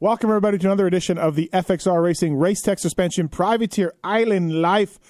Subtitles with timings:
[0.00, 5.00] Welcome, everybody, to another edition of the FXR Racing Race Tech Suspension Privateer Island Life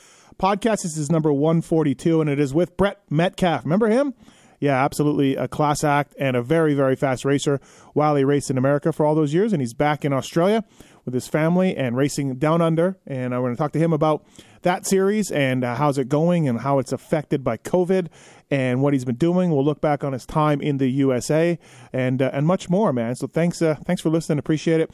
[0.41, 0.83] podcast.
[0.83, 3.65] This is number 142, and it is with Brett Metcalfe.
[3.65, 4.15] Remember him?
[4.61, 7.61] Yeah, absolutely a class act and a very, very fast racer
[7.93, 9.53] while he raced in America for all those years.
[9.53, 10.65] And he's back in Australia
[11.05, 12.97] with his family and racing down under.
[13.07, 14.25] And I'm going to talk to him about
[14.63, 18.09] that series and uh, how's it going and how it's affected by COVID
[18.51, 19.51] and what he's been doing.
[19.51, 21.59] We'll look back on his time in the USA
[21.93, 23.15] and uh, and much more, man.
[23.15, 24.39] So thanks uh, thanks for listening.
[24.39, 24.91] Appreciate it.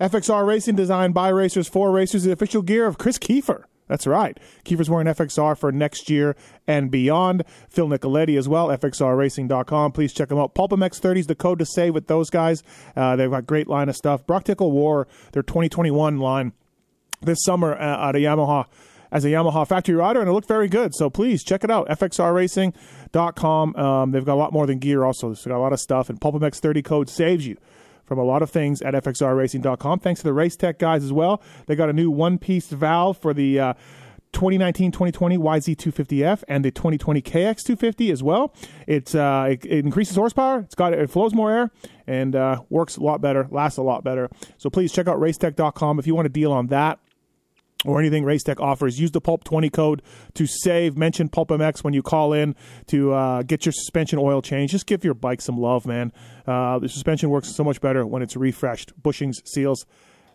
[0.00, 3.64] FXR Racing, designed by racers for racers, the official gear of Chris Kiefer.
[3.88, 4.38] That's right.
[4.64, 6.36] Kiefer's wearing FXR for next year
[6.66, 7.42] and beyond.
[7.68, 9.92] Phil Nicoletti as well, FXRRacing.com.
[9.92, 10.54] Please check them out.
[10.54, 12.62] PulpMX 30 is the code to save with those guys.
[12.94, 14.26] Uh, they've got great line of stuff.
[14.26, 16.52] Brock Tickle wore their 2021 line
[17.22, 18.66] this summer uh, at a Yamaha
[19.10, 20.94] as a Yamaha factory rider, and it looked very good.
[20.94, 23.76] So please check it out, fxrracing.com.
[23.76, 25.32] Um, they've got a lot more than gear also.
[25.32, 27.56] They've got a lot of stuff, and PulpMX 30 code saves you
[28.04, 30.00] from a lot of things at fxrracing.com.
[30.00, 31.42] Thanks to the Race Tech guys as well.
[31.66, 33.74] They got a new one-piece valve for the uh,
[34.32, 38.54] 2019-2020 YZ250F and the 2020 KX250 as well.
[38.86, 40.60] It's uh, it, it, increases horsepower.
[40.60, 41.70] It's got it flows more air
[42.06, 44.28] and uh, works a lot better, lasts a lot better.
[44.56, 46.98] So please check out racetech.com if you want a deal on that
[47.84, 48.98] or anything Racetech offers.
[49.00, 50.02] Use the Pulp 20 code
[50.34, 50.96] to save.
[50.96, 52.56] Mention Pulp MX when you call in
[52.88, 54.72] to uh, get your suspension oil change.
[54.72, 56.12] Just give your bike some love, man.
[56.46, 58.92] Uh, the suspension works so much better when it's refreshed.
[59.00, 59.86] Bushings, seals,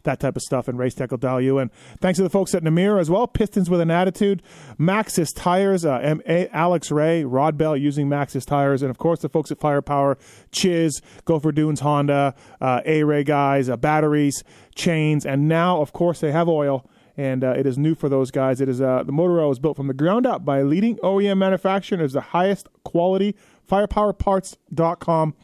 [0.03, 1.69] that type of stuff, and Racetech will dial you in.
[2.01, 3.25] Thanks to the folks at Namura as well.
[3.27, 4.41] Pistons with an attitude.
[4.79, 5.85] Maxxis tires.
[5.85, 9.51] Uh, M- A- Alex Ray, Rod Bell using Maxxis tires, and of course the folks
[9.51, 10.17] at Firepower,
[10.51, 14.43] Chiz, Gopher Dunes, Honda, uh, A Ray guys, uh, batteries,
[14.75, 16.85] chains, and now of course they have oil
[17.15, 18.59] and uh, it is new for those guys.
[18.61, 20.97] It is uh, the motor oil is built from the ground up by a leading
[20.97, 22.01] OEM manufacturer.
[22.01, 23.35] It is the highest quality.
[23.69, 25.35] Firepowerparts.com.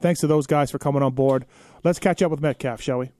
[0.00, 1.44] Thanks to those guys for coming on board.
[1.84, 3.10] Let's catch up with Metcalfe, shall we?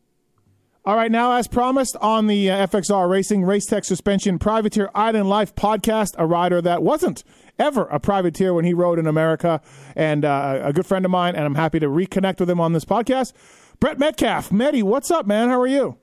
[0.84, 5.28] All right, now as promised on the uh, FXR Racing Race Tech Suspension Privateer Island
[5.28, 7.24] Life podcast, a rider that wasn't
[7.58, 9.60] ever a privateer when he rode in America,
[9.94, 12.72] and uh, a good friend of mine, and I'm happy to reconnect with him on
[12.72, 13.32] this podcast.
[13.80, 15.50] Brett Metcalfe, Meddy, what's up, man?
[15.50, 15.98] How are you?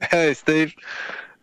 [0.10, 0.74] Hey, Steve.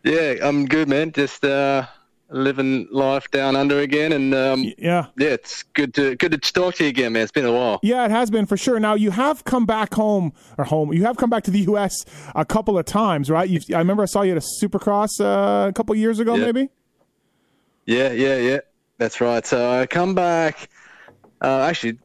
[0.03, 1.11] Yeah, I'm good, man.
[1.11, 1.87] Just uh,
[2.29, 6.75] living life down under again, and um, yeah, yeah, it's good to good to talk
[6.75, 7.23] to you again, man.
[7.23, 7.79] It's been a while.
[7.81, 8.79] Yeah, it has been for sure.
[8.79, 10.93] Now you have come back home or home.
[10.93, 12.05] You have come back to the U.S.
[12.35, 13.49] a couple of times, right?
[13.49, 16.69] You've, I remember I saw you at a Supercross uh, a couple years ago, maybe.
[17.85, 18.59] Yeah, yeah, yeah.
[18.97, 19.45] That's right.
[19.45, 20.69] So I come back.
[21.41, 21.97] Uh, actually,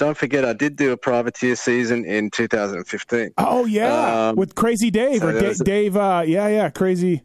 [0.00, 3.32] don't forget, I did do a privateer season in 2015.
[3.36, 5.94] Oh yeah, um, with Crazy Dave so or da- Dave.
[5.94, 7.22] Uh, yeah, yeah, Crazy.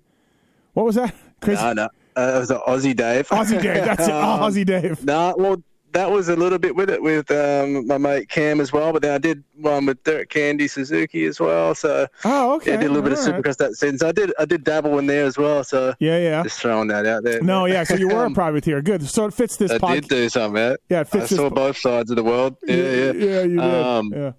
[0.73, 1.15] What was that?
[1.39, 1.63] Crazy.
[1.63, 1.83] No, no,
[2.17, 3.29] uh, it was Aussie Dave.
[3.29, 3.85] Aussie Dave.
[3.85, 4.11] That's it.
[4.13, 5.05] Oh, Aussie Dave.
[5.05, 5.63] No, nah, well,
[5.95, 8.91] that was a little bit with it with um, my mate Cam as well.
[8.91, 11.73] But then I did one with Derek Candy Suzuki as well.
[11.73, 13.35] So oh, okay, yeah, I did a little All bit right.
[13.35, 13.97] of Supercross that season.
[13.97, 15.63] So I did I did dabble in there as well.
[15.63, 17.41] So yeah, yeah, just throwing that out there.
[17.41, 17.85] No, yeah.
[17.85, 18.81] So you were a privateer.
[18.81, 19.07] Good.
[19.07, 19.71] So it fits this.
[19.71, 20.75] I pod- did do some, man.
[20.89, 21.31] Yeah, it fits.
[21.31, 22.57] I saw po- both sides of the world.
[22.63, 23.11] Yeah, yeah, yeah.
[23.13, 23.59] yeah you did.
[23.59, 24.31] Um, yeah.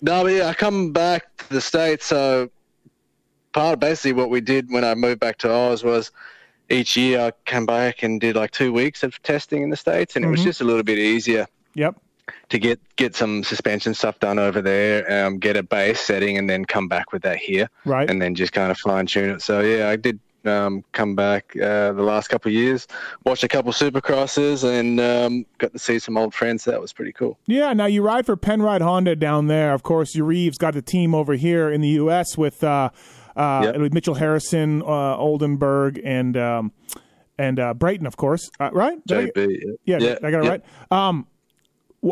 [0.00, 2.06] No, but yeah, I come back to the states.
[2.06, 2.50] So
[3.52, 6.12] part of basically what we did when I moved back to Oz was
[6.70, 10.16] each year I came back and did like two weeks of testing in the states,
[10.16, 10.28] and mm-hmm.
[10.28, 10.48] it was mm-hmm.
[10.48, 11.46] just a little bit easier.
[11.74, 11.96] Yep.
[12.48, 16.50] To get get some suspension stuff done over there, um, get a base setting, and
[16.50, 18.10] then come back with that here, right?
[18.10, 19.42] And then just kind of fine tune it.
[19.42, 22.86] So yeah, I did um, come back uh, the last couple of years,
[23.24, 26.64] watched a couple supercrosses, and um, got to see some old friends.
[26.64, 27.38] So that was pretty cool.
[27.46, 27.72] Yeah.
[27.72, 29.72] Now you ride for Penrite Honda down there.
[29.72, 32.36] Of course, Reeves got a team over here in the U.S.
[32.36, 32.64] with.
[32.64, 32.90] Uh,
[33.36, 33.92] uh, yep.
[33.92, 36.72] Mitchell Harrison, uh, Oldenburg, and um,
[37.38, 38.98] and uh, Brayton, of course, uh, right?
[39.06, 40.62] JB, yeah, yeah, I got it right.
[40.90, 41.26] Um,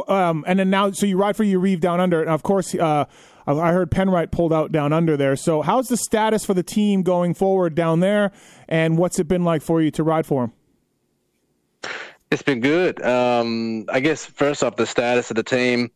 [0.09, 3.05] um, and then now, so you ride for Yarrive down under, and of course, uh,
[3.47, 5.37] I heard Penrite pulled out down under there.
[5.37, 8.33] So, how's the status for the team going forward down there,
[8.69, 11.93] and what's it been like for you to ride for them?
[12.31, 13.03] It's been good.
[13.03, 15.91] Um, I guess first off, the status of the team.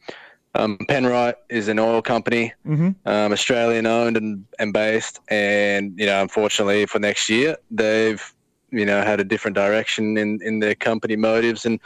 [0.59, 2.91] Um, Penrite is an oil company, mm-hmm.
[3.09, 8.23] um, Australian owned and, and based, and you know, unfortunately for next year, they've
[8.71, 11.79] you know had a different direction in, in their company motives, and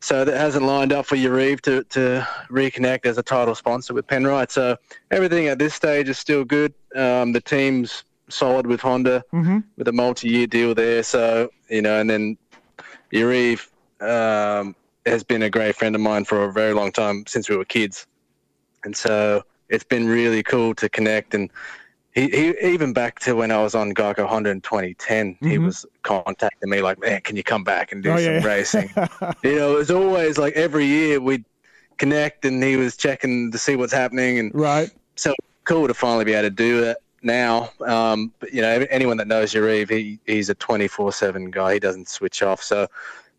[0.00, 4.06] so that hasn't lined up for Yarrive to to reconnect as a title sponsor with
[4.08, 4.50] Penrite.
[4.50, 4.76] So
[5.12, 6.74] everything at this stage is still good.
[6.96, 9.58] Um, the team's solid with Honda mm-hmm.
[9.76, 11.04] with a multi-year deal there.
[11.04, 12.36] So you know, and then
[13.12, 13.68] Yarrive
[14.00, 14.74] um,
[15.08, 17.64] has been a great friend of mine for a very long time since we were
[17.64, 18.06] kids,
[18.84, 21.34] and so it's been really cool to connect.
[21.34, 21.50] And
[22.14, 25.48] he, he even back to when I was on Geico Honda in 2010, mm-hmm.
[25.48, 28.44] he was contacting me like, "Man, can you come back and do oh, some yeah.
[28.44, 28.90] racing?"
[29.44, 31.44] you know, it was always like every year we'd
[31.96, 34.90] connect, and he was checking to see what's happening, and right.
[35.16, 35.34] so
[35.64, 37.70] cool to finally be able to do it now.
[37.84, 41.74] Um, but you know, anyone that knows Yarrive, he he's a twenty four seven guy.
[41.74, 42.62] He doesn't switch off.
[42.62, 42.88] So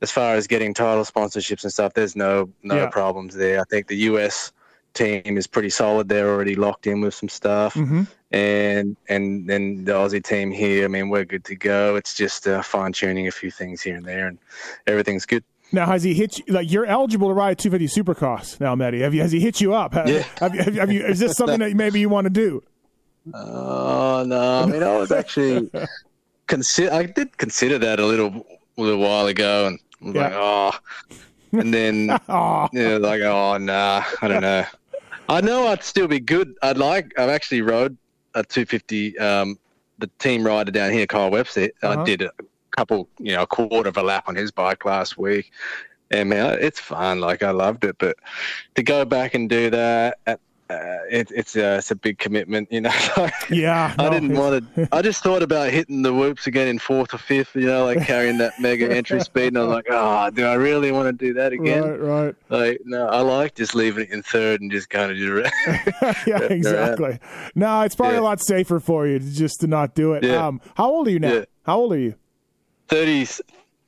[0.02, 2.90] as far as getting title sponsorships and stuff, there's no no Yeah.
[2.90, 3.60] problems there.
[3.60, 4.52] I think the US
[4.94, 6.10] team is pretty solid.
[6.10, 10.86] They're already locked in with some stuff, hmm and and then the Aussie team here.
[10.86, 11.96] I mean, we're good to go.
[11.96, 14.38] It's just uh, fine tuning a few things here and there, and
[14.86, 15.44] everything's good.
[15.72, 16.46] Now, has he hit you?
[16.48, 19.02] Like, you're eligible to ride 250 Supercross now, Matty.
[19.02, 19.22] Have you?
[19.22, 19.94] Has he hit you up?
[19.94, 20.24] Have, Yeah.
[20.40, 22.62] Have you, have have you, is this something that maybe you want to do?
[23.34, 24.64] Oh no!
[24.64, 25.70] I mean, I was actually
[26.48, 26.94] consider.
[26.94, 28.46] I did consider that a little
[28.78, 30.22] little while ago, and I was Yeah.
[30.24, 30.72] like, oh,
[31.54, 34.66] and then Oh, yeah, like, oh nah, I don't know.
[35.28, 36.56] I know I'd still be good.
[36.62, 37.14] I'd like.
[37.18, 37.98] I've actually rode
[38.34, 39.18] a 250.
[39.20, 39.60] Um,
[40.00, 41.70] the team rider down here, Kyle Webster.
[41.84, 42.00] Uh-huh.
[42.02, 42.32] I did a
[42.72, 45.52] couple, you know, a quarter of a lap on his bike last week,
[46.10, 47.20] and man, it's fun.
[47.20, 48.16] Like I loved it, but
[48.76, 50.18] to go back and do that.
[50.26, 52.92] At, uh, it, it's a it's a big commitment, you know.
[53.50, 53.96] Yeah.
[53.98, 54.88] I no, didn't want to.
[54.92, 58.06] I just thought about hitting the whoops again in fourth or fifth, you know, like
[58.06, 59.48] carrying that mega entry speed.
[59.48, 61.82] And I'm like, oh, do I really want to do that again?
[61.84, 62.36] Right, right.
[62.50, 65.52] Like, no, I like just leaving it in third and just kind of do it.
[66.28, 66.52] yeah, around.
[66.52, 67.20] exactly.
[67.56, 68.22] No, it's probably Yeah.
[68.22, 70.24] a lot safer for you to just to not do it.
[70.24, 70.46] Yeah.
[70.46, 71.34] Um, how old are you now?
[71.34, 71.46] Yeah.
[71.66, 72.14] How old are you?
[72.90, 73.26] 30,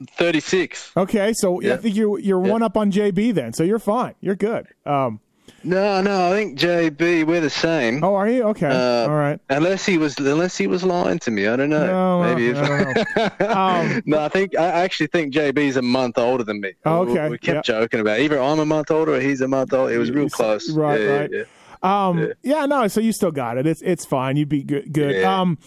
[0.07, 0.91] 36.
[0.97, 4.15] Okay, so I think you're you're one up on JB then, so you're fine.
[4.21, 4.67] You're good.
[4.85, 5.19] Um,
[5.63, 8.03] No, no, I think JB, we're the same.
[8.03, 8.43] oh, are you?
[8.45, 9.39] Okay, Uh, all right.
[9.49, 11.85] Unless he was, unless he was lying to me, I don't know.
[11.85, 12.57] No, Maybe.
[12.57, 16.61] I if- don't Um, no, I think I actually think JB's a month older than
[16.61, 16.73] me.
[16.85, 17.79] Oh, We- okay, We, kept yeah.
[17.79, 18.23] joking about it.
[18.23, 19.91] either I'm a month older or he's a month old.
[19.91, 20.71] It was real close.
[20.71, 21.29] right, Yeah, right.
[21.31, 21.43] yeah.
[21.83, 22.25] Um, Yeah.
[22.41, 22.87] yeah, no.
[22.87, 23.65] So you still got it.
[23.67, 24.37] It's it's fine.
[24.37, 24.91] You'd be good.
[24.93, 25.23] Good.
[25.23, 25.57] Um,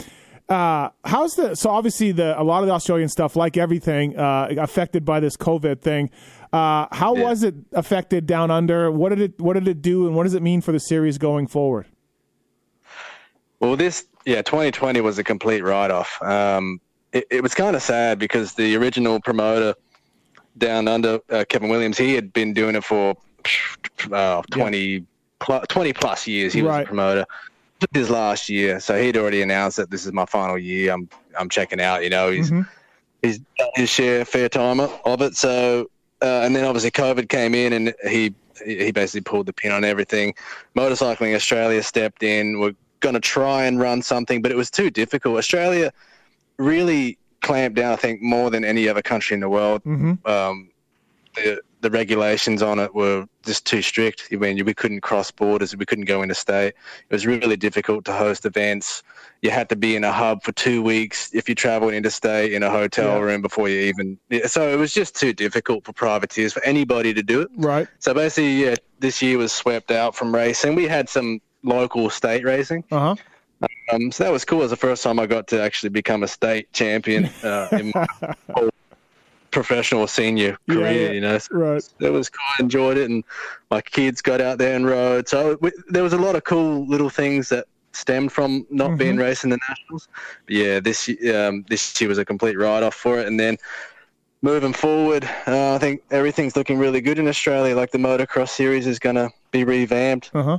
[0.49, 1.55] uh, how's the?
[1.57, 5.37] So obviously the a lot of the Australian stuff, like everything, uh, affected by this
[5.37, 6.11] COVID thing.
[6.55, 7.25] Uh, how Yeah.
[7.25, 8.91] was it affected down under?
[8.91, 11.19] What did it What did it do, and what does it mean for the series
[11.19, 11.87] going forward?
[13.61, 16.23] Well, this yeah, 2020 was a complete write-off.
[16.23, 16.81] Um,
[17.13, 19.75] it, it was kind of sad because the original promoter
[20.57, 23.17] down under uh, Kevin Williams, he had been doing it for
[24.13, 25.05] uh, 20
[25.41, 26.53] plus 20 plus years.
[26.53, 27.25] He was a promoter.
[27.93, 30.93] His last year, so he'd already announced that this is my final year.
[30.93, 31.09] I'm
[31.39, 32.03] I'm checking out.
[32.05, 32.67] You know, he's Mhm.
[33.21, 35.35] he's done his share, fair time of it.
[35.37, 35.91] So,
[36.25, 38.35] uh, and then obviously COVID came in, and he
[38.65, 40.35] he basically pulled the pin on everything.
[40.75, 42.61] Motorcycling Australia stepped in.
[42.61, 45.37] We're going to try and run something, but it was too difficult.
[45.37, 45.93] Australia
[46.57, 49.83] really clamped down, I think, more than any other country in the world.
[49.83, 50.71] hmm Um,
[51.35, 54.29] the the regulations on it were just too strict.
[54.33, 56.69] I mean, we couldn't cross borders, we couldn't go interstate.
[57.09, 59.03] It was really difficult to host events.
[59.43, 62.63] You had to be in a hub for two weeks if you traveled interstate in
[62.63, 63.21] a hotel Yeah.
[63.27, 64.19] room before you even.
[64.47, 67.49] So it was just too difficult for privateers for anybody to do it.
[67.57, 67.87] Right.
[67.99, 70.75] So basically, yeah, this year was swept out from racing.
[70.75, 72.85] We had some local state racing.
[72.91, 73.69] Uh huh.
[73.93, 74.61] Um, so that was cool.
[74.61, 77.93] It was the first time I got to actually become a state champion uh, in
[77.95, 78.07] my
[78.55, 78.71] whole
[79.55, 81.07] professional senior career.
[81.07, 81.13] yeah.
[81.13, 81.83] You know, so Right.
[82.01, 82.45] it was cool.
[82.59, 83.25] I enjoyed it, and
[83.71, 85.29] my kids got out there and rode.
[85.29, 88.99] So we, there was a lot of cool little things that stemmed from not Mhm.
[88.99, 90.09] being racing the nationals.
[90.47, 93.57] But yeah, this um, this year was a complete write off for it, and then.
[94.43, 97.75] Moving forward, uh, I think everything's looking really good in Australia.
[97.75, 100.59] Like the motocross series is going to be revamped Uh huh.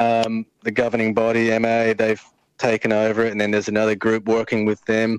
[0.00, 2.22] um, the governing body, MA, they've
[2.58, 5.18] taken over it, and then there's another group working with them,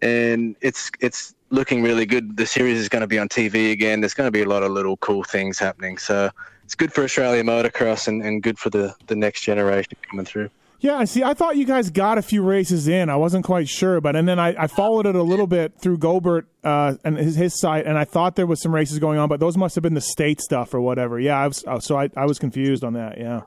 [0.00, 2.36] and it's it's looking really good.
[2.36, 4.00] The series is going to be on TV again.
[4.00, 6.30] There's going to be a lot of little cool things happening, so
[6.62, 10.50] it's good for Australia motocross and, and good for the, the next generation coming through.
[10.78, 11.22] Yeah, I see.
[11.22, 13.08] I thought you guys got a few races in.
[13.08, 15.96] I wasn't quite sure, but and then I, I followed it a little bit through
[15.98, 19.30] Gobert uh, and his his site, and I thought there was some races going on,
[19.30, 21.18] but those must have been the state stuff or whatever.
[21.18, 23.16] Yeah, I was, oh, so I, I was confused on that.
[23.16, 23.42] Yeah.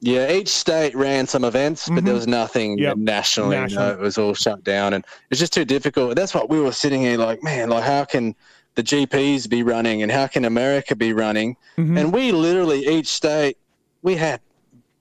[0.00, 2.82] Yeah, each state ran some events, but there was nothing Mm-hmm.
[2.84, 2.96] Yep.
[2.98, 3.56] nationally.
[3.56, 3.86] You National.
[3.86, 6.14] know, it was all shut down, and it's just too difficult.
[6.14, 8.34] That's what we were sitting here like, man, like how can
[8.76, 11.56] the GPs be running, and how can America be running?
[11.76, 11.98] Mhm.
[11.98, 13.56] And we literally each state
[14.02, 14.40] we had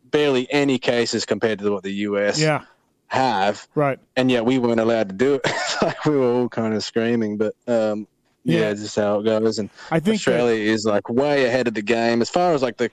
[0.10, 2.62] barely any cases compared to what the US Yeah.
[3.08, 4.00] have, Right.
[4.16, 5.42] and yet we weren't allowed to do it.
[5.84, 8.08] like we were all kind of screaming, but um,
[8.48, 8.74] yeah, Yeah.
[8.74, 9.60] just how it goes.
[9.60, 12.78] And I think Australia is like way ahead of the game as far as like
[12.78, 12.90] the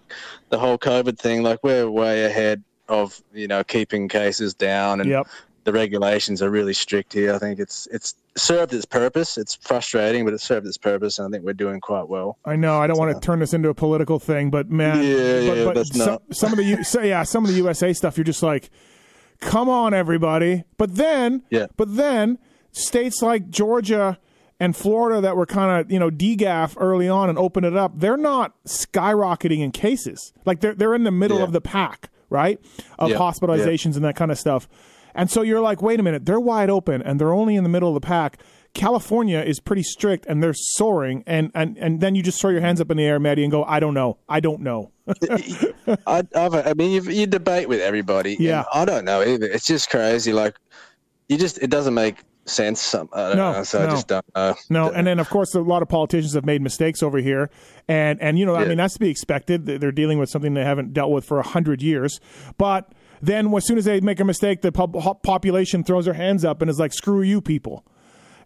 [0.50, 1.42] the whole COVID thing.
[1.42, 5.26] Like we're way ahead of you know keeping cases down, and Yep.
[5.64, 7.32] the regulations are really strict here.
[7.34, 9.38] I think it's it's served its purpose.
[9.38, 12.36] It's frustrating, but it served its purpose, and I think we're doing quite well.
[12.44, 12.80] I know.
[12.80, 15.64] I don't want to turn this into a political thing, but man, Yeah, but, yeah,
[15.64, 16.22] but that's some, not.
[16.32, 18.70] some of the U- so, yeah, some of the USA stuff, you're just like,
[19.40, 20.64] come on, everybody.
[20.78, 21.66] But then, Yeah.
[21.76, 22.38] but then
[22.72, 24.18] states like Georgia
[24.60, 27.92] and Florida that were kind of you know degaff early on and open it up,
[27.98, 30.32] they're not skyrocketing in cases.
[30.44, 31.44] Like they're they're in the middle Yeah.
[31.44, 32.58] of the pack right?
[32.98, 34.66] Of Yeah, hospitalizations and that kind of stuff.
[35.14, 37.68] And so you're like, wait a minute, they're wide open and they're only in the
[37.68, 38.38] middle of the pack.
[38.72, 42.62] California is pretty strict and they're soaring, and, and, and then you just throw your
[42.62, 44.18] hands up in the air, Maddie, and go, I don't know.
[44.28, 44.90] I don't know.
[46.06, 48.36] I, I mean, you, you debate with everybody.
[48.40, 48.64] Yeah.
[48.72, 49.46] I don't know either.
[49.46, 50.32] It's just crazy.
[50.32, 50.56] Like,
[51.28, 52.80] you just it doesn't make sense.
[52.80, 53.86] Some I don't No, so no.
[53.86, 54.54] I just don't know.
[54.70, 57.50] No, and then of course a lot of politicians have made mistakes over here,
[57.88, 59.66] and and you know I mean that's to be expected.
[59.66, 62.20] They're dealing with something they haven't dealt with for a hundred years,
[62.58, 66.44] but then as soon as they make a mistake, the pop- population throws their hands
[66.44, 67.84] up and is like, "Screw you, people,"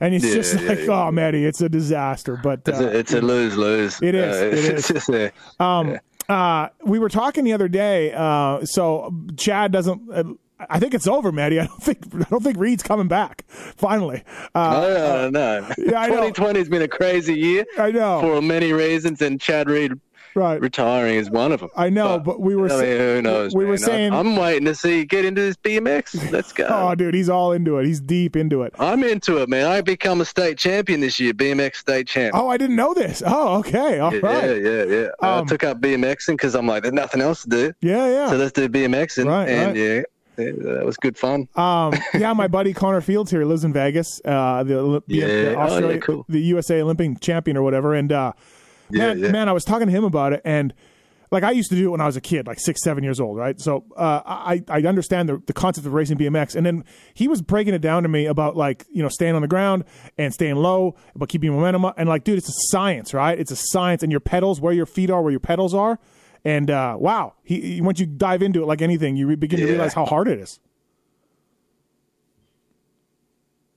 [0.00, 1.06] and it's Yeah, just yeah, like, yeah.
[1.06, 4.00] "Oh, Maddie, it's a disaster." But It's uh, a, it's a lose lose.
[4.00, 5.08] It is, it is.
[5.58, 8.12] A, Um, uh, we were talking the other day.
[8.12, 10.38] Uh, so Chad doesn't.
[10.60, 11.60] I think it's over, Maddie.
[11.60, 11.98] I don't think.
[12.14, 13.44] I don't think Reed's coming back.
[13.48, 14.24] Finally,
[14.54, 15.68] uh, know.
[15.78, 16.16] Yeah, I know.
[16.16, 18.20] 2020 has been a crazy year I know.
[18.20, 19.92] for many reasons, and Chad Reed
[20.34, 20.60] right.
[20.60, 21.70] retiring is one of them.
[21.76, 22.70] I know, but we were.
[22.70, 23.54] I mean, who knows?
[23.54, 23.70] We man.
[23.70, 26.30] were saying I'm, waiting to see get into this BMX.
[26.32, 26.66] Let's go.
[26.78, 27.86] Oh, dude, he's all into it.
[27.86, 28.72] He's deep into it.
[28.78, 29.66] I'm into it, man.
[29.66, 32.34] I become a state champion this year, BMX state champ.
[32.36, 33.22] Oh, I didn't know this.
[33.26, 33.98] Oh, okay.
[33.98, 34.62] All yeah, right.
[34.62, 35.06] yeah, yeah.
[35.20, 38.30] Um, I took up BMXing because I'm like, there's nothing else to do, Yeah, yeah.
[38.30, 39.26] so let's do BMXing.
[39.26, 39.76] Right, and right.
[39.76, 40.02] yeah,
[40.44, 41.48] that was good fun.
[41.56, 44.20] Um, yeah, my buddy Connor Fields here lives in Vegas.
[44.24, 45.26] Uh, the, Olymp- Yeah.
[45.26, 46.24] the Oh, yeah, Australia, cool.
[46.28, 47.94] the USA Olympic champion or whatever.
[47.94, 48.32] And uh,
[48.90, 49.30] man, yeah.
[49.30, 50.72] man, I was talking to him about it, and
[51.30, 53.20] like I used to do it when I was a kid, like six, seven years
[53.20, 53.60] old, right?
[53.60, 57.42] So uh, I I understand the the concept of racing BMX, and then he was
[57.42, 59.84] breaking it down to me about like you know staying on the ground
[60.16, 63.38] and staying low, but keeping momentum up, and like dude, it's a science, right?
[63.38, 65.98] It's a science, and your pedals, where your feet are, where your pedals are.
[66.48, 69.66] And uh, wow, he, once you dive into it like anything, you re- begin to
[69.66, 70.60] realize how hard it is.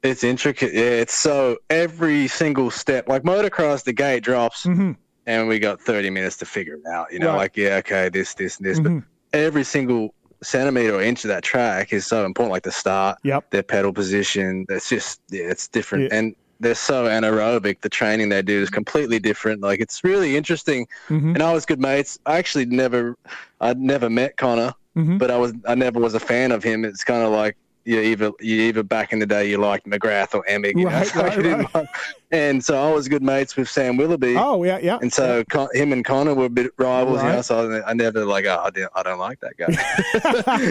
[0.03, 0.73] It's intricate.
[0.73, 6.09] Yeah, it's so every single step, like motocross, the gate drops, and we got 30
[6.11, 7.11] minutes to figure it out.
[7.11, 7.35] You know, Mm-hmm.
[7.35, 7.41] Right.
[7.41, 9.03] like yeah, okay, this, this, and this, Mhm.
[9.31, 12.53] but every single centimeter or inch of that track is so important.
[12.53, 13.49] Like the start, Yep.
[13.51, 14.65] their pedal position.
[14.69, 16.17] It's just yeah, it's different, Yeah.
[16.19, 17.81] and they're so anaerobic.
[17.81, 19.61] The training they do is completely different.
[19.61, 20.87] Like it's really interesting.
[21.09, 21.33] Mhm.
[21.33, 22.19] And I was good mates.
[22.25, 23.17] I actually never,
[23.59, 25.19] I'd never met Connor, Mhm.
[25.19, 26.85] but I was, I never was a fan of him.
[26.85, 27.57] It's kind of like.
[27.83, 30.91] You either you either back in the day you liked McGrath or Emig, you know?
[30.91, 31.87] Right, So right, right.
[32.31, 34.99] and so I was good mates with Sam Willoughby, Oh yeah, yeah.
[35.01, 37.41] and so Con- him and Connor were a bit rivals, you know.
[37.41, 39.73] So I, I never like, oh, I don't, I don't like that guy.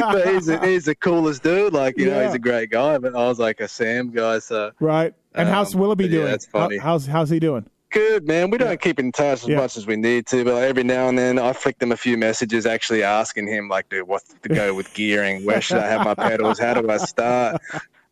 [0.12, 1.73] but he's a, he's the coolest dude.
[1.73, 2.97] Like you know, he's a great guy.
[2.99, 4.38] But I was like a Sam guy.
[4.38, 5.12] So right.
[5.34, 6.30] And how's Um, Willoughby but yeah, doing?
[6.30, 6.76] that's funny.
[6.78, 7.66] How- how's how's he doing?
[7.92, 8.50] good, man.
[8.50, 9.56] We don't keep in touch as Yeah.
[9.56, 12.16] much as we need to, but every now and then I flick them a few
[12.16, 15.44] messages, actually asking him, like, dude, what's to go with gearing?
[15.44, 16.60] Where should I have my pedals?
[16.60, 17.60] How do I start?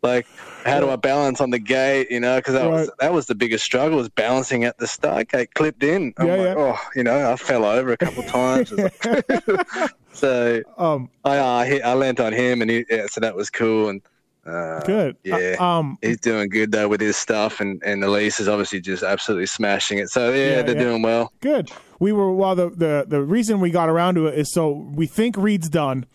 [0.03, 0.27] Like,
[0.65, 2.09] how do I balance on the gate?
[2.11, 5.29] You know, because that was that was the biggest struggle was balancing at the start
[5.29, 6.13] gate clipped in.
[6.19, 6.55] I'm Yeah, like, yeah.
[6.57, 8.73] oh, you know, I fell over a couple of times.
[10.13, 13.89] So Um, I uh, I lent on him, and he, yeah, so that was cool.
[13.89, 14.03] And
[14.49, 15.17] uh, good.
[15.25, 15.57] yeah.
[15.59, 19.03] Uh, um, he's doing good though with his stuff, and and Alise is obviously just
[19.03, 20.09] absolutely smashing it.
[20.11, 20.83] So yeah, Yeah, they're yeah.
[20.83, 21.33] doing well.
[21.41, 21.71] good.
[22.01, 22.55] We were well.
[22.55, 26.07] The, the the reason we got around to it is so we think Reed's done,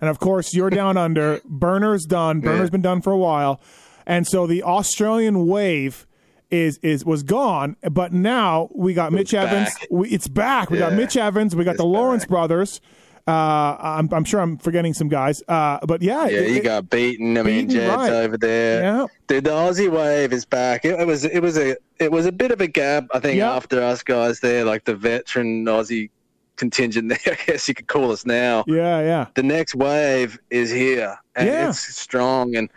[0.00, 1.40] and of course you're down under.
[1.44, 2.40] Burner's done.
[2.40, 2.70] Burner's Yeah.
[2.70, 3.60] been done for a while,
[4.06, 6.06] and so the Australian wave.
[6.52, 9.70] Is is was gone, but now we got Mitch Evans.
[9.88, 10.68] We, it's back.
[10.68, 11.54] We got Mitch Evans.
[11.54, 12.30] We got It's the Lawrence back.
[12.30, 12.80] brothers.
[13.26, 15.42] Uh, I'm, I'm sure I'm forgetting some guys.
[15.48, 17.36] Uh, but yeah, Yeah, it- you got beaten.
[17.38, 18.12] I mean, Jett's right.
[18.12, 18.82] over there.
[18.82, 20.84] yeah, Dude, the Aussie wave is back.
[20.84, 23.38] It, it was it was a it was a bit of a gap, I think,
[23.38, 23.54] Yeah.
[23.54, 26.10] after us guys there, like the veteran Aussie
[26.56, 27.18] contingent there.
[27.40, 28.64] I guess you could call us now.
[28.66, 29.26] yeah, yeah.
[29.34, 31.68] The next wave is here, and Yeah.
[31.70, 32.56] it's strong.
[32.56, 32.68] And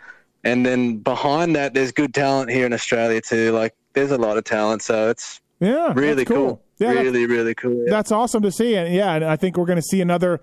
[0.44, 3.52] and then behind that, there's good talent here in Australia too.
[3.52, 6.60] Like there's a lot of talent, so it's Yeah, really that's cool.
[6.78, 7.84] Yeah, really, really cool.
[7.84, 7.90] Yeah.
[7.90, 8.74] that's awesome to see.
[8.74, 10.40] And yeah, and I think we're going to see another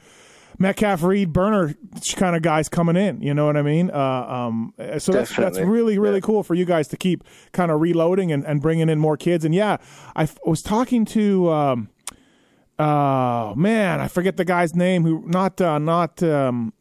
[0.59, 1.73] Metcalfe Reed burner
[2.15, 3.21] kind of guys coming in.
[3.21, 3.89] You know what I mean?
[3.91, 6.21] Uh, um, so that's that's really really Yeah.
[6.21, 9.43] cool for you guys to keep kind of reloading and, and bringing in more kids.
[9.43, 9.77] And yeah,
[10.15, 11.49] I f- was talking to.
[11.51, 11.89] Um,
[12.79, 15.03] oh man, I forget the guy's name.
[15.03, 16.73] Who not uh, not um,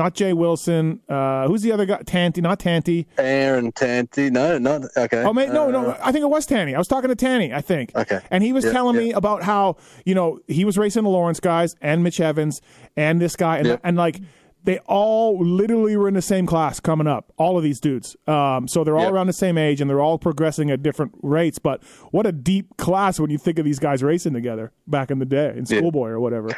[0.00, 1.00] not Jay Wilson.
[1.08, 2.00] Uh, who's the other guy?
[2.06, 3.06] Tanti, not Tanti.
[3.18, 4.30] Aaron Tanti.
[4.30, 5.22] No, not okay.
[5.22, 5.96] Oh, mate, no, Uh, no.
[6.02, 6.74] I think it was Tanny.
[6.74, 7.92] I was talking to Tanny, I think.
[7.94, 8.20] Okay.
[8.30, 9.00] And he was Yeah, telling yeah.
[9.02, 9.76] me about how,
[10.06, 12.62] you know, he was racing the Lawrence guys and Mitch Evans
[12.96, 13.58] and this guy.
[13.58, 13.76] And, Yeah.
[13.84, 14.20] and like,
[14.64, 18.16] they all literally were in the same class coming up, all of these dudes.
[18.26, 21.58] Um, so they're all around the same age and they're all progressing at different rates.
[21.58, 25.18] But what a deep class when you think of these guys racing together back in
[25.18, 26.48] the day in schoolboy or whatever.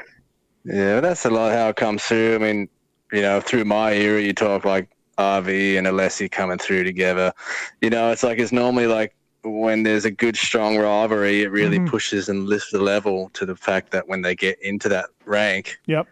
[0.64, 2.37] Yeah, that's a lot how it comes through.
[2.37, 2.68] I mean,
[3.12, 4.88] you know, through my era, you talk like
[5.19, 7.33] RV and Alessi coming through together.
[7.81, 9.14] You know, it's like it's normally like
[9.45, 11.88] when there's a good, strong rivalry, it really Mhm.
[11.88, 15.78] pushes and lifts the level to the fact that when they get into that rank,
[15.87, 16.07] Yep.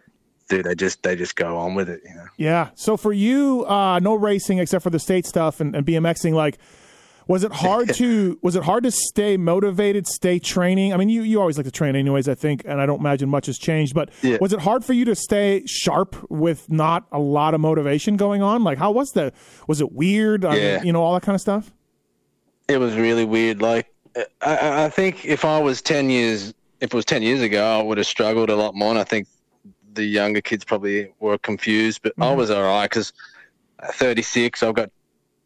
[0.49, 2.01] dude, they just they just go on with it.
[2.05, 2.25] You know.
[2.37, 2.69] Yeah.
[2.75, 6.35] So for you, uh, no racing except for the state stuff and, and BMXing.
[6.35, 6.59] Like,
[7.31, 10.93] was it hard to was it hard to stay motivated, stay training?
[10.93, 13.29] I mean, you, you always like to train anyways, I think, and I don't imagine
[13.29, 13.95] much has changed.
[13.95, 14.39] But Yeah.
[14.41, 18.43] was it hard for you to stay sharp with not a lot of motivation going
[18.43, 18.65] on?
[18.65, 19.33] Like, how was the
[19.69, 20.45] was it weird?
[20.45, 20.83] I mean, Yeah.
[20.83, 21.73] you know, all that kind of stuff.
[22.69, 23.63] It was really weird.
[23.63, 23.87] Like,
[24.43, 27.81] I- I, think if I was ten years, if it was ten years ago, I
[27.81, 28.91] would have struggled a lot more.
[28.91, 29.29] And I think
[29.95, 32.39] the younger kids probably were confused, but I mm-hmm.
[32.39, 33.13] was all right because
[33.93, 34.91] 36, I've got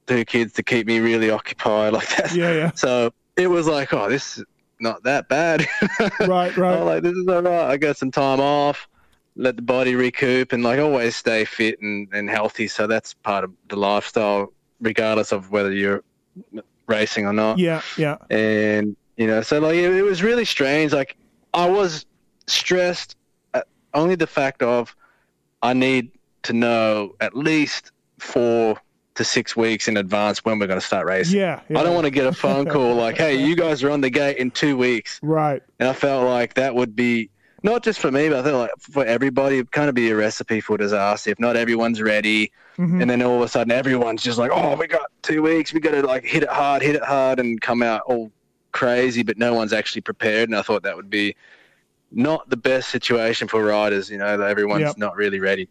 [0.06, 2.34] two kids to keep me really occupied like that.
[2.34, 2.70] Yeah, yeah.
[2.74, 4.44] So it was like, oh, this is
[4.80, 5.66] not that bad.
[6.20, 6.80] Right, right.
[6.80, 7.70] Like, this is all right.
[7.70, 8.88] I got some time off,
[9.36, 12.68] let the body recoup, and like always stay fit and, and healthy.
[12.68, 16.02] So that's part of the lifestyle, regardless of whether you're
[16.86, 17.58] racing or not.
[17.58, 18.16] Yeah, yeah.
[18.30, 20.92] And you know, so like it, it was really strange.
[20.92, 21.16] Like
[21.52, 22.06] I was
[22.46, 23.16] stressed
[23.54, 24.94] at only the fact of
[25.62, 26.10] I need
[26.42, 28.78] to know at least four
[29.14, 31.38] to six weeks in advance when we're going to start racing.
[31.38, 31.78] Yeah, yeah.
[31.78, 34.10] I don't want to get a phone call like, "Hey, you guys are on the
[34.10, 35.62] gate in two weeks," Right.
[35.78, 37.30] and I felt like that would be
[37.62, 40.16] not just for me, but I felt like for everybody, it'd kind of be a
[40.16, 43.00] recipe for disaster if not everyone's ready, Mhm.
[43.02, 45.80] and then all of a sudden everyone's just like, "Oh, we got two weeks, we
[45.80, 48.32] got to like hit it hard, hit it hard, and come out all
[48.72, 51.36] crazy," but no one's actually prepared, and I thought that would be
[52.16, 54.10] not the best situation for riders.
[54.10, 54.98] You know, that everyone's Yep.
[54.98, 55.68] not really ready.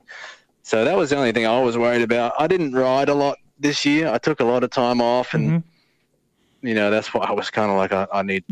[0.63, 2.33] So that was the only thing I was worried about.
[2.39, 4.07] I didn't ride a lot this year.
[4.07, 5.63] I took a lot of time off, and Mhm.
[6.61, 8.43] you know that's why I was kind of like, I, I need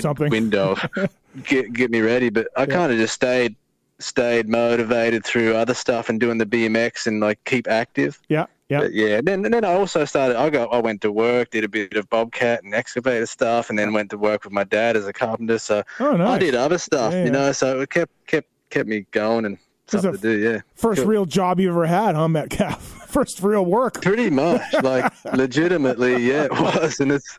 [0.00, 0.28] something.
[0.30, 0.76] window,
[1.44, 2.28] get get me ready.
[2.30, 3.56] But I kind of just stayed
[4.00, 8.20] stayed motivated through other stuff and doing the BMX and like keep active.
[8.28, 8.80] Yeah, yeah.
[8.80, 10.36] But yeah, and then and then I also started.
[10.36, 13.78] I got I went to work, did a bit of bobcat and excavator stuff, and
[13.78, 15.58] then went to work with my dad as a carpenter.
[15.58, 16.28] So Oh, nice.
[16.28, 17.24] I did other stuff, Yeah, yeah.
[17.24, 17.52] you know.
[17.52, 19.56] So it kept kept kept me going and
[19.86, 20.38] something to do.
[20.38, 20.60] Yeah.
[20.74, 21.08] First Cool.
[21.10, 22.82] real job you ever had, huh, Metcalfe?
[23.08, 24.02] First real work.
[24.02, 27.38] Pretty much, like legitimately, yeah, it was, and it's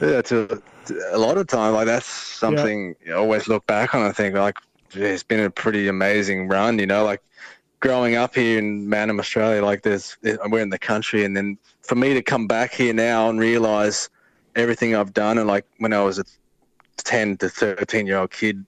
[0.00, 4.02] yeah, to, to a lot of time, like that's something you always look back on.
[4.02, 4.56] I think like
[4.94, 7.22] it's been a pretty amazing run, you know, like
[7.80, 9.62] growing up here in Mannum, Australia.
[9.62, 13.28] Like there's we're in the country, and then for me to come back here now
[13.28, 14.08] and realize
[14.56, 16.24] everything I've done, and like when I was a
[16.96, 18.64] ten to thirteen year old kid.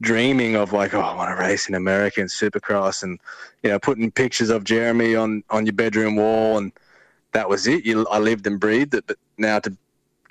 [0.00, 3.18] Dreaming of like, oh, I want to race in America and Supercross, and
[3.62, 6.72] you know, putting pictures of Jeremy on on your bedroom wall, and
[7.32, 7.84] that was it.
[7.84, 9.04] You, I lived and breathed it.
[9.06, 9.76] But now to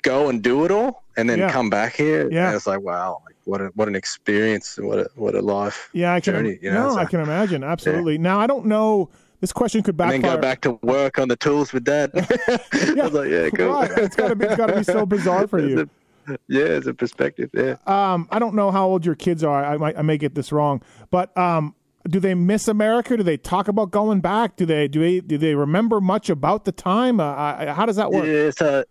[0.02, 1.52] go and do it all, and then Yeah.
[1.52, 2.54] come back here, Yeah.
[2.56, 5.88] it's like, wow, like what a what an experience, what a what a life.
[5.92, 6.34] Yeah, I can.
[6.34, 7.62] journey, you know, no, so- I can imagine.
[7.62, 8.18] Absolutely.
[8.18, 9.08] Now, I don't know.
[9.40, 12.10] This question could And then go back to work on the tools with dad.
[12.14, 12.58] I
[12.96, 13.68] was like, yeah, cool.
[13.72, 13.90] Right.
[13.96, 15.88] It's be- it's gotta be so bizarre for you.
[16.30, 17.50] It's a- yeah, it's a perspective.
[17.52, 17.76] Yeah.
[17.86, 19.64] Um, I don't know how old your kids are.
[19.64, 21.74] I might, I may get this wrong, but um,
[22.08, 23.16] do they miss America?
[23.16, 24.56] Do they talk about going back?
[24.56, 27.20] Do they do they do they remember much about the time?
[27.20, 28.26] Uh, I, how does that work?
[28.26, 28.84] Yeah, so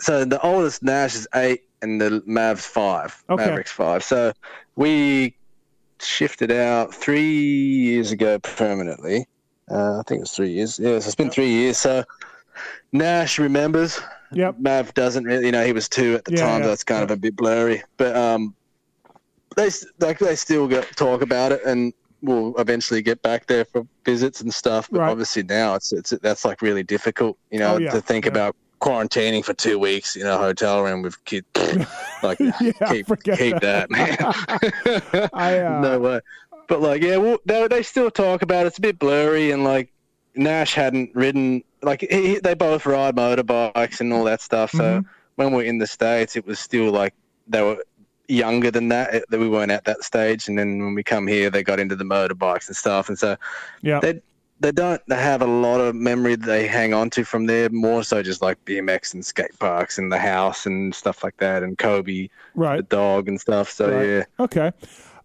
[0.00, 3.22] so the oldest Nash is eight and the Mavs five.
[3.28, 3.44] Okay.
[3.44, 4.02] Mavericks five.
[4.02, 4.32] So
[4.76, 5.36] we
[6.00, 9.26] shifted out three years ago permanently.
[9.70, 10.78] Uh, I think it was three years.
[10.78, 11.76] Yeah, so it's been three years.
[11.78, 12.04] So
[12.92, 14.00] Nash remembers.
[14.32, 14.56] Yep.
[14.58, 15.46] Mav doesn't really.
[15.46, 16.60] You know, he was two at the Yeah, time.
[16.60, 17.82] yeah, so it's kind of a bit blurry.
[17.96, 18.54] But um,
[19.56, 21.92] they like they still get talk about it and.
[22.22, 25.10] We'll eventually get back there for visits and stuff, but Right.
[25.10, 28.32] obviously now it's it's that's like really difficult, you know, Oh, yeah, to think yeah.
[28.32, 31.46] about quarantining for two weeks in a hotel room with kids.
[32.22, 33.88] like, Yeah, keep keep that.
[33.88, 35.30] that, man.
[35.32, 36.20] I, uh, no way.
[36.68, 38.68] But like, yeah, well, they they still talk about it.
[38.68, 39.90] It's a bit blurry, and like
[40.34, 41.62] Nash hadn't ridden.
[41.82, 44.70] Like he, they both ride motorbikes and all that stuff.
[44.72, 45.04] So Mhm.
[45.36, 47.14] when we're in the states, it was still like
[47.48, 47.82] they were
[48.28, 49.14] younger than that.
[49.14, 50.46] eh, That we weren't at that stage.
[50.48, 53.08] And then when we come here, they got into the motorbikes and stuff.
[53.08, 53.36] And so
[53.82, 54.00] Yeah.
[54.00, 54.20] they
[54.62, 57.70] they don't have a lot of memory that they hang on to from there.
[57.70, 61.62] More so just like BMX and skate parks and the house and stuff like that,
[61.62, 62.76] and Kobe right.
[62.76, 63.70] the dog and stuff.
[63.70, 64.06] So Right.
[64.06, 64.70] yeah, Okay.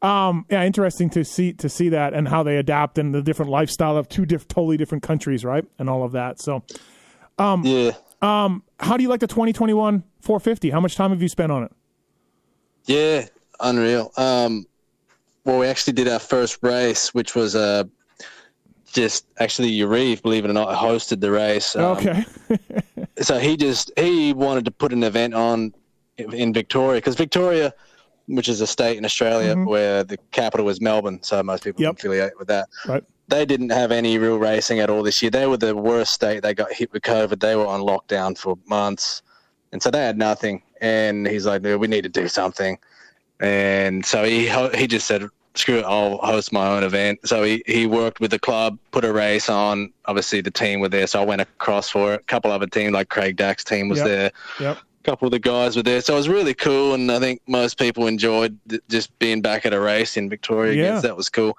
[0.05, 3.49] Um, yeah, interesting to see to see that and how they adapt and the different
[3.49, 5.65] lifestyle of two diff- totally different countries, right?
[5.79, 6.39] And all of that.
[6.39, 6.63] So,
[7.39, 7.91] yeah.
[8.21, 10.69] um, how do you like the 2021 450?
[10.69, 11.71] How much time have you spent on it?
[12.85, 13.25] Yeah,
[13.59, 14.11] unreal.
[14.15, 14.65] Um,
[15.43, 17.85] well, we actually did our first race, which was uh,
[18.91, 21.75] just actually Yarrive, believe it or not, hosted the race.
[21.75, 22.25] Um, okay.
[23.21, 25.73] So he just he wanted to put an event on
[26.17, 27.73] in Victoria because Victoria,
[28.27, 29.67] which is a state in Australia Mhm.
[29.67, 31.97] where the capital is Melbourne, so most people Yep.
[31.97, 32.67] affiliate with that.
[32.87, 33.03] Right.
[33.27, 35.31] They didn't have any real racing at all this year.
[35.31, 36.41] They were the worst state.
[36.43, 37.39] They got hit with COVID.
[37.39, 39.21] They were on lockdown for months,
[39.71, 40.61] and so they had nothing.
[40.81, 42.77] And he's like, "We need to do something."
[43.39, 47.19] And so he he just said, screw it, I'll host my own event.
[47.25, 49.89] So he, he worked with the club, put a race on.
[50.05, 52.19] Obviously, the team were there, so I went across for it.
[52.19, 54.07] A couple other teams, like Craig Dack's team, was Yep.
[54.07, 54.31] there.
[54.59, 54.77] Yep.
[55.05, 56.93] Couple of the guys were there, so it was really cool.
[56.95, 60.73] And I think most people enjoyed th- just being back at a race in Victoria.
[60.73, 60.83] Yeah.
[60.83, 61.55] Again, so that was cool.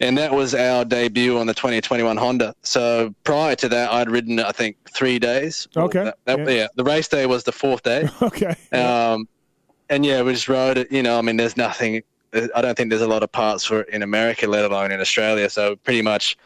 [0.00, 2.54] And that was our debut on the 2021 Honda.
[2.62, 5.68] So prior to that, I'd ridden, I think, three days.
[5.76, 6.04] Okay.
[6.04, 6.48] That- that- Yeah.
[6.50, 8.08] yeah, the race day was the fourth day.
[8.22, 8.54] Okay.
[8.72, 9.28] Um,
[9.90, 10.90] and yeah, we just rode it.
[10.90, 12.02] You know, I mean, there's nothing.
[12.32, 15.00] I don't think there's a lot of parts for it in America, let alone in
[15.00, 15.48] Australia.
[15.48, 16.36] So pretty much,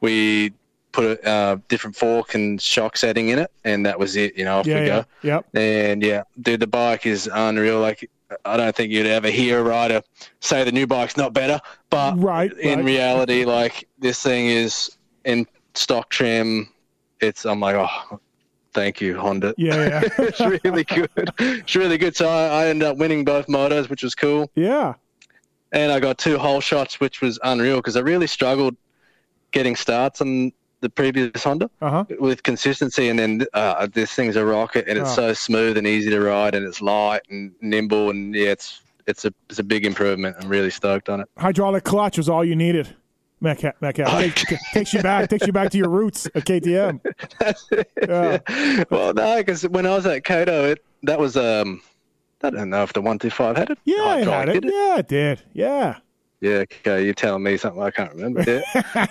[0.00, 0.52] we
[0.98, 4.36] put a uh, different fork and shock setting in it, and that was it.
[4.36, 4.80] You know, off yeah.
[4.80, 5.02] we Yeah.
[5.02, 5.04] go.
[5.22, 5.46] Yep.
[5.54, 7.78] And yeah, dude, the bike is unreal.
[7.80, 8.10] Like,
[8.44, 10.02] I don't think you'd ever hear a rider
[10.40, 12.52] say the new bike's not better, but Right.
[12.58, 12.84] in right.
[12.84, 14.90] reality, like this thing is
[15.24, 16.68] in stock trim.
[17.20, 18.20] It's I'm like, oh,
[18.72, 19.76] thank you, Honda Yeah.
[19.88, 20.00] Yeah.
[20.18, 21.10] it's really good.
[21.38, 22.16] It's really good.
[22.16, 24.50] So I, I ended up winning both motos, which was cool.
[24.56, 24.94] yeah.
[25.70, 28.74] And I got two whole shots, which was unreal because I really struggled
[29.52, 32.04] getting starts on the previous Honda Uh huh.
[32.20, 33.08] with consistency.
[33.08, 35.14] And then uh, this thing's a rocket, and it's Oh.
[35.28, 39.24] so smooth and easy to ride, and it's light and nimble, and yeah, it's it's
[39.24, 40.36] a it's a big improvement.
[40.40, 41.28] I'm really stoked on it.
[41.38, 42.94] Hydraulic clutch was all you needed.
[43.40, 44.08] Metcalfe, Metcalfe.
[44.10, 47.00] Takes, takes you back, takes you back to your roots at KTM.
[48.08, 48.84] Yeah.
[48.90, 51.80] well, no, because when I was at Cato, it that was um.
[52.42, 53.78] I don't know if the one two five had it.
[53.84, 54.60] Yeah, Oh, it had it.
[54.62, 55.42] did Yeah, it did.
[55.52, 55.96] Yeah.
[56.40, 58.44] Yeah, okay, you're telling me something I can't remember.
[58.46, 58.62] Yeah.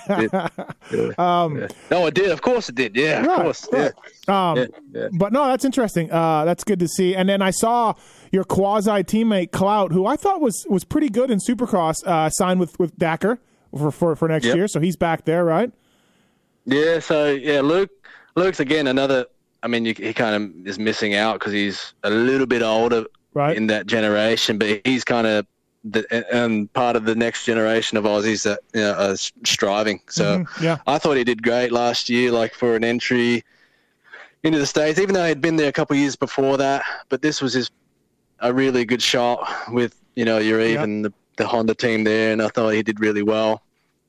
[0.92, 1.12] yeah.
[1.18, 1.68] Um, yeah.
[1.92, 2.32] No, it did.
[2.32, 2.96] Of course it did.
[2.96, 3.68] Yeah, of course.
[3.72, 3.92] right.
[4.28, 4.52] Yeah.
[4.52, 5.10] um, Yeah.
[5.12, 6.10] But no, that's interesting.
[6.10, 7.16] Uh, that's good to see.
[7.16, 7.96] And then I saw
[8.32, 12.60] your quasi teammate Clout, who I thought was was pretty good in Supercross, uh, signed
[12.62, 13.40] with with Dakar
[13.78, 14.56] for for, for next Yep.
[14.56, 14.68] year.
[14.70, 15.72] So he's back there, right?
[16.66, 17.90] Yeah, so yeah, Luke.
[18.36, 19.26] Luke's again another.
[19.64, 23.06] I mean, you, he kind of is missing out because he's a little bit older
[23.34, 23.58] Right.
[23.58, 25.46] in that generation, but he's kind of
[25.92, 30.02] the and part of the next generation of Aussies that you know, are striving.
[30.10, 30.62] So Mhm.
[30.62, 30.78] Yeah.
[30.88, 33.44] I thought he did great last year, like for an entry
[34.44, 35.00] into the states.
[35.00, 37.70] Even though he'd been there a couple of years before that, but this was his
[38.40, 39.40] a really good shot
[39.72, 40.74] with you know your Yeah.
[40.74, 43.64] even the, the Honda team there, and I thought he did really well.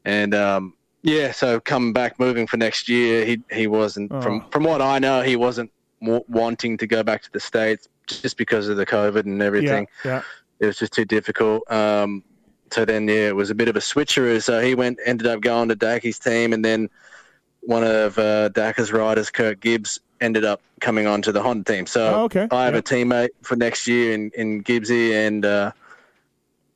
[0.04, 4.50] And um, yeah, so coming back, moving for next year, he he wasn't from Oh.
[4.50, 8.36] from what I know, he wasn't wa- wanting to go back to the states just
[8.38, 10.22] because of the COVID and everything Yeah.
[10.60, 11.70] It was just too difficult.
[11.70, 12.22] Um,
[12.70, 14.42] so then, yeah, it was a bit of a switcheroo.
[14.42, 16.90] So he went, ended up going to Daki's team, and then
[17.62, 21.86] one of uh, Daki's riders, Kirk Gibbs, ended up coming on to the Honda team.
[21.86, 22.48] So Oh, okay.
[22.50, 22.78] I have Yeah.
[22.80, 25.70] a teammate for next year in, in Gibbsy and uh,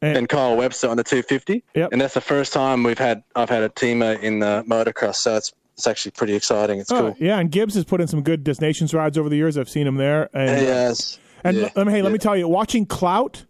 [0.00, 1.62] And- and Kyle Webster on the 250.
[1.74, 1.90] Yep.
[1.92, 5.16] And that's the first time we've had I've had a teammate in the motocross.
[5.16, 6.78] So it's it's actually pretty exciting.
[6.80, 7.16] It's Oh, cool.
[7.18, 9.56] yeah, and Gibbs has put in some good Destinations rides over the years.
[9.56, 10.28] I've seen him there.
[10.34, 11.18] And, Yes.
[11.44, 11.70] and yeah.
[11.74, 12.12] let me, hey, let yeah.
[12.12, 13.44] me tell you, watching Clout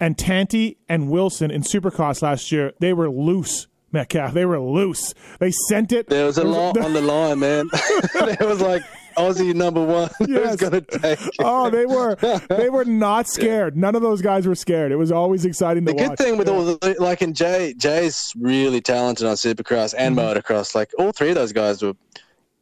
[0.00, 3.66] and Tanti and Wilson in Supercross last year, they were loose.
[3.92, 5.14] Metcalfe, they were loose.
[5.38, 6.08] They sent it.
[6.08, 7.68] There was a lot on the line, man.
[7.72, 8.82] it was like
[9.16, 10.10] Aussie number one.
[10.18, 10.50] Yes.
[10.50, 11.30] Who's gonna take it?
[11.38, 12.16] Oh, they were
[12.48, 13.76] they were not scared.
[13.76, 14.90] None of those guys were scared.
[14.90, 16.18] It was always exciting to The good watch.
[16.18, 16.54] thing with Yeah.
[16.54, 20.38] all the like in Jay, Jay's really talented on Supercross and Mm-hmm.
[20.40, 20.74] motocross.
[20.74, 21.94] Like all three of those guys were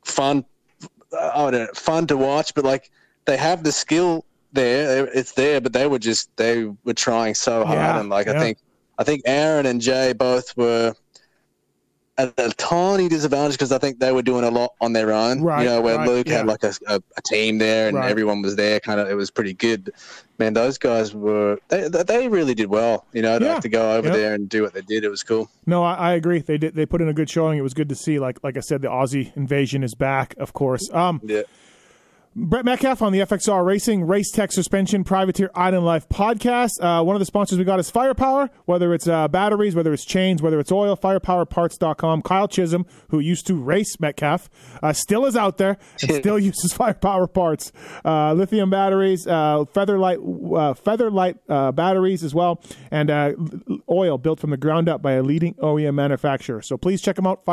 [0.05, 0.45] fun.
[1.19, 2.91] I don't know, fun to watch, but like
[3.25, 5.07] they have the skill there.
[5.07, 8.35] It's there, but they were just they were trying so hard, Yeah, and like yeah.
[8.35, 8.59] I think
[8.99, 10.95] I think Aaron and Jay both were
[12.19, 15.41] at a tiny disadvantage because I think they were doing a lot on their own.
[15.41, 16.39] Right, you know, where right, Luke yeah.
[16.39, 18.11] had like a, a, a team there and Right.
[18.11, 18.81] everyone was there.
[18.81, 19.91] Kind of, it was pretty good.
[20.39, 23.07] Man, those guys were they they- really did well.
[23.15, 24.17] You know, to, Yeah, to go over yep.
[24.17, 25.05] there and do what they did.
[25.05, 25.51] It was cool.
[25.67, 26.41] No, I, I agree.
[26.41, 26.75] They did.
[26.75, 27.59] They put in a good showing.
[27.59, 28.19] It was good to see.
[28.19, 30.35] Like like I said, the Aussie invasion is back.
[30.37, 30.91] Of course.
[30.93, 31.43] Um, Yeah.
[32.35, 36.71] Brett Metcalfe on the FXR Racing Race Tech Suspension Privateer Island Life podcast.
[36.81, 40.07] Uh, one of the sponsors we got is Firepower, whether it's uh, batteries, whether it's
[40.07, 42.23] chains, whether it's oil, firepowerparts.com.
[42.23, 44.49] Kyle Chisholm, who used to race Metcalfe,
[44.83, 47.71] uh, still is out there and still uses Firepower parts.
[48.03, 53.35] Uh, lithium batteries, uh, Featherlight, uh, Featherlight uh, batteries as well, and uh,
[53.91, 56.63] oil built from the ground up by a leading OEM manufacturer.
[56.63, 57.45] So please check them out,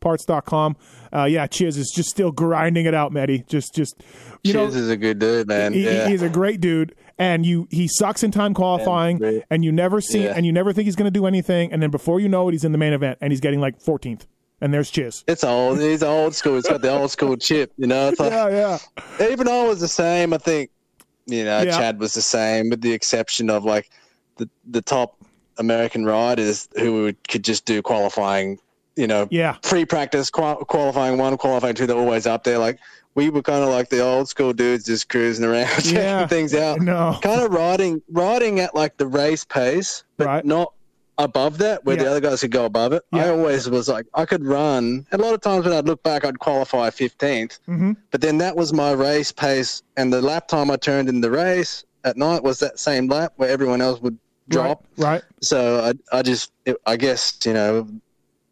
[0.00, 0.76] firepowerparts.com.
[1.12, 3.44] Uh, yeah, Chiz is just still grinding it out, Matty.
[3.48, 4.02] Just, just,
[4.42, 5.72] you know, Chiz is a good dude, man.
[5.72, 6.08] he, yeah.
[6.08, 9.44] he's a great dude, and you he sucks in time qualifying, great.
[9.50, 10.34] and you never see, Yeah.
[10.36, 12.52] and you never think he's going to do anything, and then before you know it,
[12.52, 14.26] he's in the main event, and he's getting like 14th,
[14.60, 15.24] and there's Chiz.
[15.26, 15.80] it's old.
[15.80, 16.54] He's old school.
[16.56, 17.72] He's got the old school chip.
[17.76, 18.78] You know, it's like Yeah,
[19.18, 20.32] yeah, even I was the same.
[20.32, 20.70] I think
[21.26, 21.76] you know Yeah.
[21.76, 23.90] Chad was the same, with the exception of like
[24.36, 25.16] the the top
[25.58, 28.58] American riders who would, could just do qualifying.
[29.00, 29.56] You know, yeah.
[29.62, 31.86] free practice, qual- qualifying one, qualifying two.
[31.86, 32.58] They're always up there.
[32.58, 32.78] Like
[33.14, 36.26] we were kind of like the old school dudes, just cruising around, checking Yeah.
[36.26, 36.80] things out.
[36.80, 40.44] No, Kind of riding, riding at like the race pace, but Right.
[40.44, 40.72] not
[41.18, 42.04] above that where Yeah.
[42.04, 43.02] the other guys could go above it.
[43.12, 43.24] Yeah.
[43.24, 45.06] I always was like, I could run.
[45.10, 47.58] And a lot of times when I'd look back, I'd qualify 15th.
[47.68, 47.96] Mhm.
[48.10, 49.82] But then that was my race pace.
[49.96, 53.32] And the lap time I turned in the race at night was that same lap
[53.36, 54.84] where everyone else would drop.
[54.96, 55.10] Right.
[55.14, 55.22] right.
[55.42, 55.80] So
[56.12, 56.52] I, I just,
[56.86, 57.86] I guess, you know,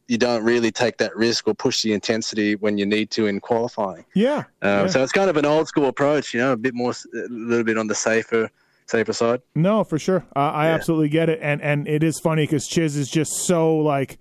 [0.08, 3.38] you don't really take that risk or push the intensity when you need to in
[3.40, 4.04] qualifying.
[4.14, 4.38] Yeah.
[4.62, 4.86] Um, Yeah.
[4.88, 7.64] So it's kind of an old school approach, you know, a bit more, a little
[7.64, 8.50] bit on the safer,
[8.86, 9.42] safer side.
[9.54, 10.24] No, for sure.
[10.34, 10.74] Uh, I Yeah.
[10.74, 14.18] absolutely get it, and and it is funny because Chiz is just so like,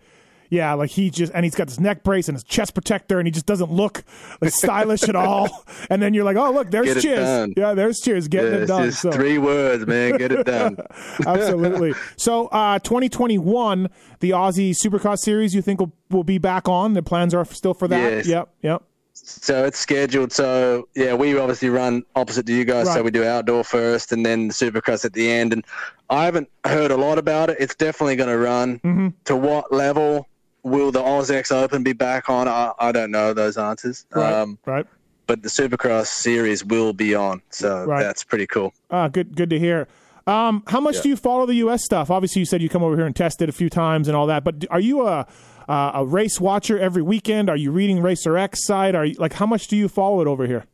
[0.49, 3.27] yeah, like he just and he's got this neck brace and his chest protector, and
[3.27, 4.03] he just doesn't look
[4.41, 5.65] like stylish at all.
[5.89, 7.53] And then you're like, oh look, there's cheers.
[7.55, 8.27] Yeah, there's cheers.
[8.27, 8.85] getting Yeah, it it's done.
[8.85, 10.17] just So three words, man.
[10.17, 10.77] Get it done.
[11.25, 11.93] absolutely.
[12.17, 16.93] So uh, 2021, the Aussie Supercross Series, you think will will be back on?
[16.93, 18.11] The plans are still for that.
[18.11, 18.27] Yes.
[18.27, 18.49] Yep.
[18.63, 18.83] Yep.
[19.13, 20.31] So it's scheduled.
[20.31, 22.87] So yeah, we obviously run opposite to you guys.
[22.87, 22.95] Right.
[22.95, 25.53] So we do outdoor first, and then the Supercross at the end.
[25.53, 25.65] And
[26.09, 27.57] I haven't heard a lot about it.
[27.59, 28.79] It's definitely going to run.
[28.79, 29.07] Mm-hmm.
[29.25, 30.27] To what level
[30.67, 32.47] will the OzX Open be back on?
[32.47, 34.05] I, I don't know those answers.
[34.13, 34.33] Right.
[34.33, 34.85] Um, right.
[35.25, 37.41] but the Supercross series will be on.
[37.49, 38.01] So Right.
[38.03, 38.73] that's pretty cool.
[38.91, 39.87] Ah, good, good to hear.
[40.25, 41.01] Um, how much Yeah.
[41.03, 41.83] do you follow the U.S.
[41.85, 42.11] stuff?
[42.11, 44.27] Obviously, you said you come over here and test it a few times and all
[44.27, 44.43] that.
[44.43, 45.25] But are you a
[45.69, 47.49] uh, a race watcher every weekend?
[47.49, 48.95] Are you reading Racer X site?
[48.95, 50.65] Are you like how much do you follow it over here?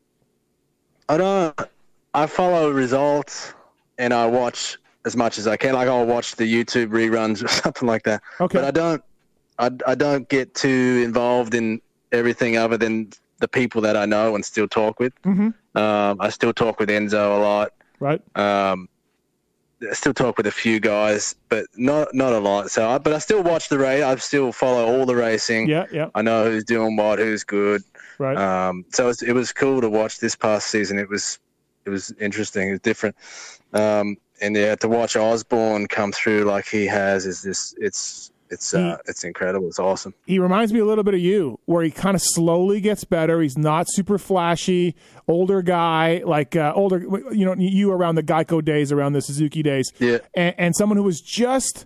[1.09, 1.59] I don't.
[2.13, 3.53] I follow results
[3.97, 5.73] and I watch as much as I can.
[5.73, 8.21] Like I'll watch the YouTube reruns or something like that.
[8.39, 8.57] Okay.
[8.59, 9.03] But I don't.
[9.63, 14.35] I, I don't get too involved in everything other than the people that I know
[14.35, 15.13] and still talk with.
[15.23, 15.53] Mhm.
[15.75, 17.71] Um, I still talk with Enzo a lot.
[17.99, 18.21] Right.
[18.37, 18.87] Um,
[19.89, 22.71] I still talk with a few guys, but not not a lot.
[22.71, 24.03] So, I, but I still watch the race.
[24.03, 25.67] I still follow all the racing.
[25.67, 25.85] Yeah.
[25.91, 26.09] Yeah.
[26.15, 27.81] I know who's doing what, who's good.
[28.17, 28.37] Right.
[28.37, 30.99] Um, so it's, it was cool to watch this past season.
[30.99, 31.39] It was
[31.85, 32.69] it was interesting.
[32.69, 33.15] It was different.
[33.73, 37.75] Um, and yeah, to watch Osborne come through like he has is this.
[37.77, 39.67] It's it's uh, it's incredible.
[39.67, 40.13] It's awesome.
[40.25, 43.41] he reminds me a little bit of you, where he kind of slowly gets better.
[43.41, 44.95] He's not super flashy,
[45.27, 46.99] older guy, like uh, older,
[47.31, 50.19] you know, you around the Geico days, around the Suzuki days, Yeah.
[50.35, 51.85] and, and someone who was just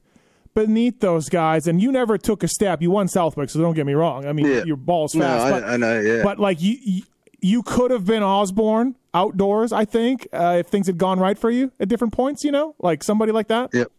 [0.53, 1.67] beneath those guys.
[1.67, 2.81] And you never took a step.
[2.81, 4.25] You won Southwick, so don't get me wrong.
[4.27, 4.63] I mean, Yeah.
[4.63, 5.99] your balls No, fast, I, but, I know.
[6.01, 6.23] Yeah.
[6.23, 7.03] but like you, you,
[7.39, 9.71] you could have been Osborne outdoors.
[9.71, 12.73] I think uh, if things had gone right for you at different points, you know,
[12.79, 13.69] like somebody like that.
[13.73, 13.91] Yep.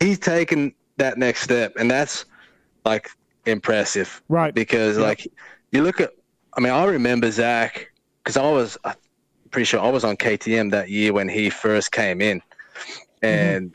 [0.00, 2.24] He's taken that next step, and that's
[2.84, 3.08] like
[3.46, 4.54] impressive, Right.
[4.54, 5.06] Because Yep.
[5.06, 5.28] like
[5.72, 6.10] you look at,
[6.56, 8.94] I mean, I remember Zach because I was I'm
[9.50, 13.26] pretty sure I was on KTM that year when he first came in, Mm-hmm.
[13.26, 13.72] and.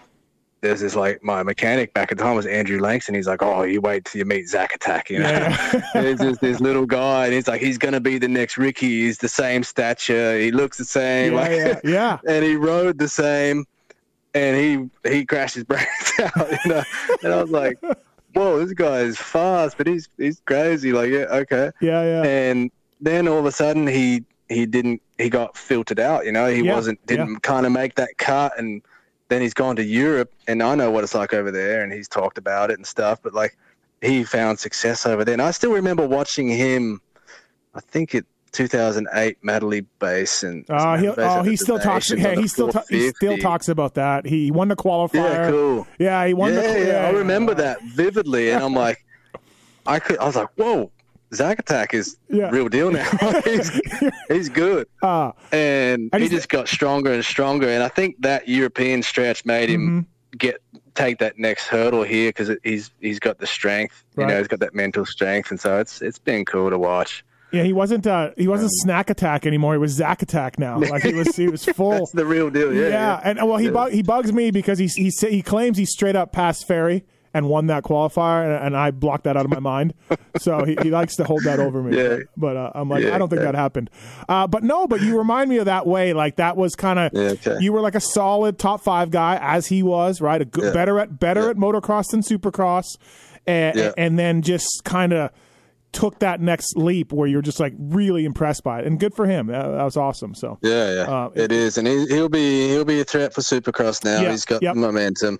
[0.61, 3.13] There's this like my mechanic back at the time was Andrew Langston.
[3.13, 5.81] He's like, "Oh, you wait till you meet Zach Attack." You know, Yeah.
[5.93, 9.03] there's just this little guy, and he's like, "He's gonna be the next Ricky.
[9.03, 10.37] He's the same stature.
[10.39, 12.17] He looks the same." yeah, like, yeah, yeah.
[12.27, 13.65] and he rode the same,
[14.37, 16.51] and he he crashed his brakes out.
[16.51, 16.83] You know,
[17.23, 17.79] and I was like,
[18.33, 21.71] "Whoa, this guy is fast, but he's he's crazy." Like, yeah, okay.
[21.81, 22.23] Yeah, yeah.
[22.23, 22.71] And
[23.01, 26.25] then all of a sudden, he he didn't he got filtered out.
[26.25, 28.81] You know, he Yeah, wasn't didn't kind of make that cut, and
[29.29, 32.07] then he's gone to Europe, and I know what it's like over there, and he's
[32.07, 33.19] talked about it and stuff.
[33.21, 33.57] But like,
[34.01, 37.01] he found success over there, and I still remember watching him.
[37.73, 38.25] I think it.
[38.57, 42.09] 2008 Matterley Basin and Oh, he, oh, he still talks.
[42.11, 44.25] Hey, he still ta- he still talks about that.
[44.25, 45.13] He won the qualifier.
[45.15, 45.87] Yeah, cool.
[45.99, 46.85] Yeah, he won Yeah, the.
[46.87, 49.05] yeah, I remember that vividly, and I'm like,
[49.85, 50.91] I could, I was like, whoa,
[51.33, 52.49] Zack Attack is Yeah.
[52.49, 53.07] real deal now.
[53.45, 53.79] he's,
[54.27, 57.69] he's good, Uh, and, And he just got stronger and stronger.
[57.69, 59.81] And I think that European stretch made him
[60.31, 60.37] Mm-hmm.
[60.37, 60.61] get
[60.95, 64.03] take that next hurdle here because he's he's got the strength.
[64.17, 67.23] You know, he's got that mental strength, and so it's it's been cool to watch.
[67.51, 68.05] Yeah, he wasn't.
[68.07, 69.73] Uh, he wasn't Um, snack attack anymore.
[69.73, 70.79] He was Zack attack now.
[70.91, 71.35] Like he was.
[71.35, 71.91] He was full.
[71.91, 72.73] That's the real deal.
[72.73, 73.71] Yeah, yeah, and well, he Yeah.
[73.85, 77.47] bu- he bugs me because he he he claims he straight up passed Ferry and
[77.49, 79.93] won that qualifier, and, and I blocked that out of my mind.
[80.39, 81.97] So he, he likes to hold that over me.
[81.97, 82.17] Yeah.
[82.37, 83.51] But uh, I'm like, Yeah, I don't think yeah.
[83.51, 83.89] that happened.
[84.29, 86.13] Uh, but no, but you remind me of that way.
[86.13, 87.57] Like that was kind of Yeah, okay.
[87.59, 90.39] you were like a solid top five guy as he was, right?
[90.39, 90.73] A good, Yeah.
[90.73, 91.49] better at better Yeah.
[91.49, 92.85] at motocross than supercross,
[93.47, 93.91] and Yeah.
[93.97, 95.31] and then just kind of
[95.91, 99.25] took that next leap where you're just like really impressed by it, and good for
[99.25, 99.47] him.
[99.47, 100.35] That, that was awesome.
[100.35, 103.41] So Yeah, yeah, Uh, it is, and he, he'll be he'll be a threat for
[103.41, 104.21] Supercross now.
[104.21, 104.75] Yeah, He's got yep.
[104.75, 105.39] momentum.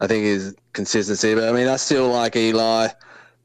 [0.00, 2.88] I think his consistency, but I mean, I still like Eli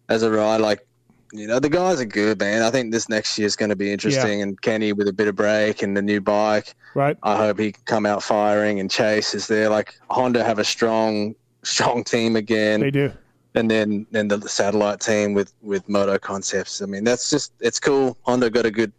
[0.08, 0.62] as a ride.
[0.62, 0.88] Like,
[1.34, 2.62] you know, the guys are good, man.
[2.62, 4.42] I think this next year is going to be interesting.
[4.42, 7.74] And Kenny with a bit of break and the new bike, right, I hope he
[7.74, 8.80] can come out firing.
[8.80, 9.70] And Chase is there.
[9.70, 13.12] Like Honda have a strong, strong team again they do.
[13.56, 16.82] And then then the satellite team with with Moto Concepts.
[16.82, 18.18] I mean, that's just it's cool.
[18.24, 18.92] Honda got a good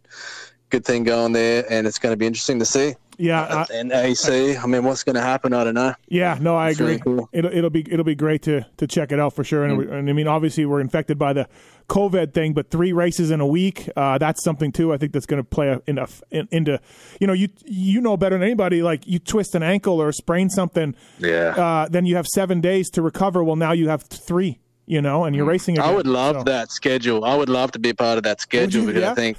[0.69, 2.95] good thing going there, and it's going to be interesting to see.
[3.19, 4.57] Yeah, uh, and AC.
[4.57, 5.51] I mean, what's going to happen?
[5.51, 5.95] I don't know.
[6.07, 6.93] Yeah, no, I it's agree.
[6.93, 7.29] Really cool.
[7.33, 9.65] It'll it'll be it'll be great to to check it out for sure.
[9.65, 9.91] And, mm.
[9.91, 11.49] and I mean, obviously, we're infected by the
[11.89, 14.93] COVID thing, but three races in a week, uh, that's something too.
[14.93, 16.79] I think that's going to play enough in, into,
[17.19, 18.83] you know, you you know better than anybody.
[18.83, 21.55] Like you twist an ankle or sprain something, yeah.
[21.57, 23.43] Uh, then you have seven days to recover.
[23.43, 25.49] Well, now you have three you know, and you're mm.
[25.49, 25.77] racing.
[25.77, 26.43] Again, I would love so.
[26.43, 27.25] that schedule.
[27.25, 29.11] I would love to be part of that schedule you, because yeah?
[29.11, 29.37] I think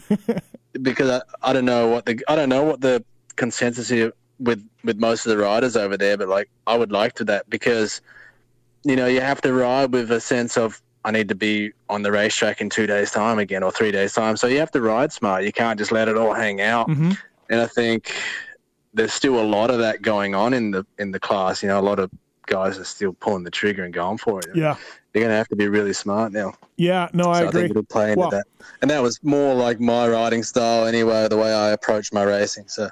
[0.83, 3.05] because I, I don't know what the I don't know what the
[3.37, 7.15] consensus here with with most of the riders over there, but like I would like
[7.15, 8.01] to that because
[8.85, 12.03] you know you have to ride with a sense of I need to be on
[12.03, 14.37] the racetrack in two days time again or three days time.
[14.37, 15.45] So you have to ride smart.
[15.45, 16.89] You can't just let it all hang out.
[16.89, 17.13] Mm-hmm.
[17.51, 18.13] And I think
[18.93, 21.63] there's still a lot of that going on in the in the class.
[21.63, 22.11] You know, a lot of
[22.49, 24.49] guys are still pulling the trigger and going for it.
[24.55, 24.77] Yeah,
[25.13, 26.55] they're going to have to be really smart now.
[26.77, 27.61] Yeah, no, I so agree.
[27.61, 28.47] I think it'll play into well, that,
[28.83, 32.69] and that was more like my riding style anyway, the way I approach my racing.
[32.69, 32.91] So.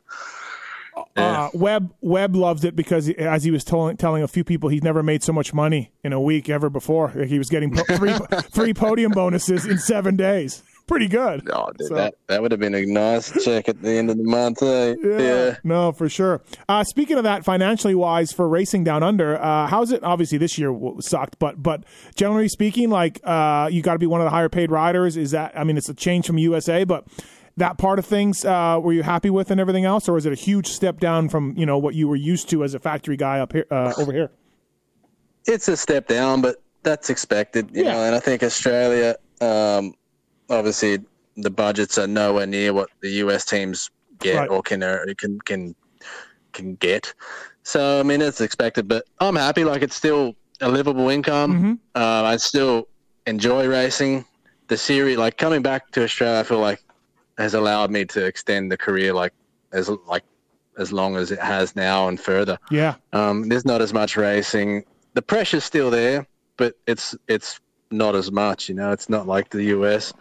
[1.15, 1.43] Yeah.
[1.43, 4.83] Uh, Webb Webb loves it because, as he was telling telling a few people, he's
[4.83, 7.13] never made so much money in a week ever before.
[7.15, 8.15] Like he was getting po- three
[8.51, 11.49] three podium bonuses in seven days pretty good.
[11.53, 14.17] Oh, dude, so, that that would have been a nice check at the end of
[14.17, 14.63] the month.
[14.63, 14.95] Eh?
[15.07, 16.43] Yeah, yeah, no, for sure.
[16.69, 20.03] Uh, speaking of that, financially wise, for racing down under, uh, how's it?
[20.03, 24.21] Obviously, this year sucked, but but generally speaking, like uh, you got to be one
[24.21, 25.17] of the higher paid riders.
[25.17, 25.59] Is that?
[25.59, 27.07] I mean, it's a change from USA, but
[27.57, 30.33] that part of things uh, were you happy with and everything else, or was it
[30.33, 33.17] a huge step down from you know what you were used to as a factory
[33.17, 34.31] guy up here uh, over here?
[35.47, 37.93] It's a step down, but that's expected, you yeah.
[37.93, 38.03] know.
[38.03, 39.17] And I think Australia.
[39.41, 39.95] Um,
[40.49, 40.99] obviously
[41.37, 44.51] the budgets are nowhere near what the US teams get right.
[44.51, 45.75] or can uh, can can
[46.53, 47.13] can get.
[47.63, 49.65] So I mean, it's expected, but I'm happy.
[49.65, 51.53] Like it's still a livable income.
[51.53, 51.73] Mm-hmm.
[51.95, 52.89] Uh, I still
[53.27, 54.25] enjoy racing.
[54.69, 56.83] The series, like coming back to Australia, I feel like
[57.39, 59.33] has allowed me to extend the career like
[59.73, 60.25] as like
[60.79, 62.59] as long as it has now and further.
[62.71, 62.95] Yeah.
[63.13, 64.85] Um, there's not as much racing.
[65.15, 68.69] The pressure's still there, but it's it's not as much.
[68.69, 70.13] You know, it's not like the US.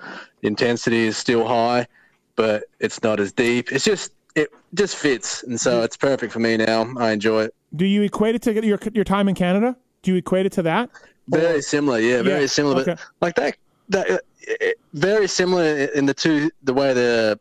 [0.41, 1.87] The intensity is still high,
[2.35, 3.71] but it's not as deep.
[3.71, 6.93] It's just it just fits, and so it's perfect for me now.
[6.97, 7.55] I enjoy it.
[7.75, 9.75] Do you equate it to your your time in Canada?
[10.01, 10.89] Do you equate it to that?
[11.29, 11.61] Very or?
[11.61, 12.47] similar, yeah, very yeah.
[12.47, 12.81] similar.
[12.81, 12.95] Okay.
[13.19, 13.57] But like that,
[13.89, 17.39] that it, very similar in the two the way the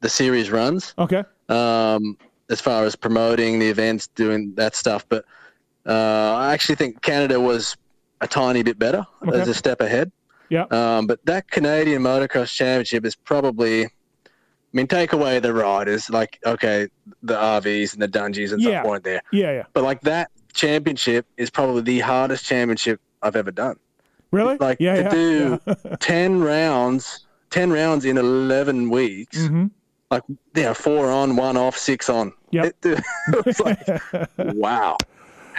[0.00, 0.94] the series runs.
[0.98, 1.24] Okay.
[1.48, 2.16] Um,
[2.48, 5.24] as far as promoting the events, doing that stuff, but
[5.84, 7.76] uh, I actually think Canada was
[8.20, 9.40] a tiny bit better okay.
[9.40, 10.10] as a step ahead.
[10.48, 10.64] Yeah.
[10.70, 13.88] Um, but that Canadian Motocross Championship is probably, I
[14.72, 16.88] mean, take away the riders, like okay,
[17.22, 18.80] the RVs and the Dungeys and yeah.
[18.80, 19.22] stuff weren't there.
[19.32, 19.64] Yeah, yeah.
[19.72, 23.76] But like that championship is probably the hardest championship I've ever done.
[24.30, 24.56] Really?
[24.56, 25.96] Like yeah, to yeah, do yeah.
[26.00, 29.38] ten rounds, ten rounds in eleven weeks.
[29.38, 29.66] Mm-hmm.
[30.10, 30.22] Like
[30.54, 32.32] yeah, four on, one off, six on.
[32.50, 32.66] Yeah.
[32.66, 33.78] It, it was like
[34.38, 34.96] wow.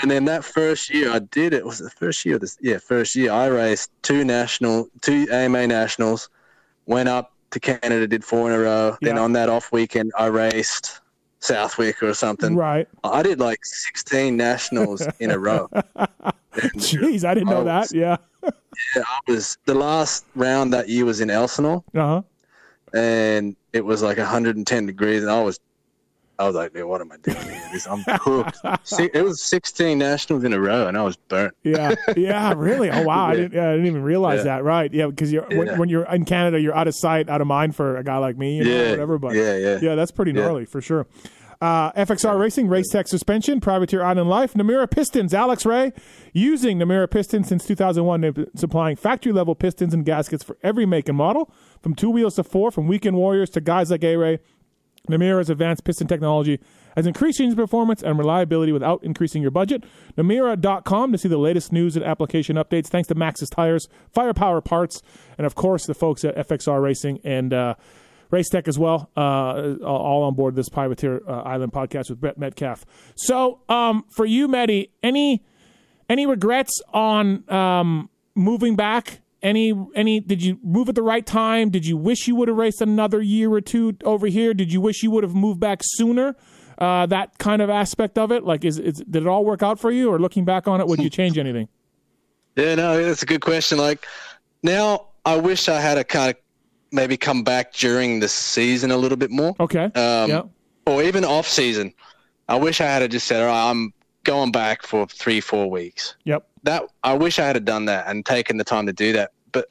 [0.02, 2.38] And then that first year I did it was the first year.
[2.38, 6.30] This yeah, first year I raced two national, two AMA nationals,
[6.86, 8.98] went up to Canada, did four in a row.
[9.02, 9.10] Yeah.
[9.10, 11.02] Then on that off weekend I raced
[11.40, 12.56] Southwick or something.
[12.56, 12.88] Right.
[13.04, 15.70] I did like sixteen nationals in a row.
[16.54, 17.96] Jeez, I didn't know I was, that.
[17.96, 18.18] Yeah.
[18.96, 21.84] yeah, I was the last round that year was in Elsinore.
[21.96, 22.22] Uh huh.
[22.94, 25.60] And it was like 110 degrees, and I was
[26.40, 27.80] I was like, man, what am I doing here?
[27.90, 28.58] I'm cooked.
[28.84, 31.56] See, it was 16 nationals in a row, and I was burnt.
[31.64, 32.92] yeah, yeah, really.
[32.92, 33.32] Oh wow, yeah.
[33.32, 34.44] I, didn't, yeah, I didn't even realize yeah.
[34.44, 34.64] that.
[34.64, 34.94] Right?
[34.94, 35.58] Yeah, because you're yeah.
[35.58, 38.18] when, when, you're in Canada, you're out of sight, out of mind for a guy
[38.18, 39.18] like me, you know, yeah, whatever.
[39.18, 41.08] But yeah, yeah, yeah, that's pretty gnarly for sure.
[41.60, 45.92] Uh, FXR Racing, Race Tech Suspension, Privateer Island Life, Namura Pistons, Alex Ray,
[46.32, 51.18] using Namura Pistons since 2001, supplying factory level pistons and gaskets for every make and
[51.18, 54.40] model, from two wheels to four, from weekend warriors to guys like A Ray
[55.10, 56.60] Namura's advanced piston technology
[56.96, 59.84] has increased engine performance and reliability without increasing your budget.
[60.18, 62.88] Namura.com to see the latest news and application updates.
[62.88, 65.02] Thanks to Maxxis Tires, Firepower Parts,
[65.38, 67.76] and of course the folks at FXR Racing and uh,
[68.32, 72.38] Race Tech as well, uh, all on board this Privateer uh, Island podcast with Brett
[72.38, 72.86] Metcalfe.
[73.16, 75.46] So, um, for you, Medi, any
[76.10, 81.70] any regrets on um, moving back any any did you move at the right time?
[81.70, 84.54] Did you wish you would have raced another year or two over here?
[84.54, 86.36] Did you wish you would have moved back sooner?
[86.78, 89.80] Uh, that kind of aspect of it, like, is, is did it all work out
[89.80, 91.68] for you, or looking back on it, would you change anything?
[92.56, 93.78] Yeah, no, that's a good question.
[93.78, 94.06] Like
[94.64, 96.38] now, I wish I had a kind of
[96.92, 99.56] maybe come back during the season a little bit more.
[99.60, 99.86] Okay.
[99.86, 100.42] Um, yeah.
[100.86, 101.94] Or even off season.
[102.48, 106.16] I wish I had just said, all right, I'm going back for three, four weeks.
[106.24, 106.48] Yep.
[106.68, 109.32] That I wish I had done that and taken the time to do that.
[109.54, 109.68] But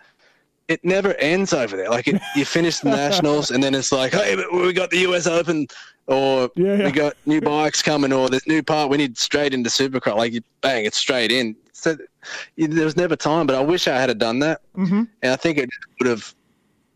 [0.69, 1.91] it never ends over there.
[1.91, 5.27] Like it, you finish the nationals, and then it's like, hey, we got the U.S.
[5.27, 5.67] Open,
[6.07, 6.85] or Yeah, yeah.
[6.87, 8.91] we got new bikes coming, or this new part.
[8.91, 10.17] We need straight into Supercross.
[10.17, 11.55] Like you bang, it's straight in.
[11.73, 11.97] So
[12.57, 13.47] there was never time.
[13.47, 15.03] But I wish I had done that, Mm-hmm.
[15.23, 15.69] and I think it
[16.01, 16.35] would have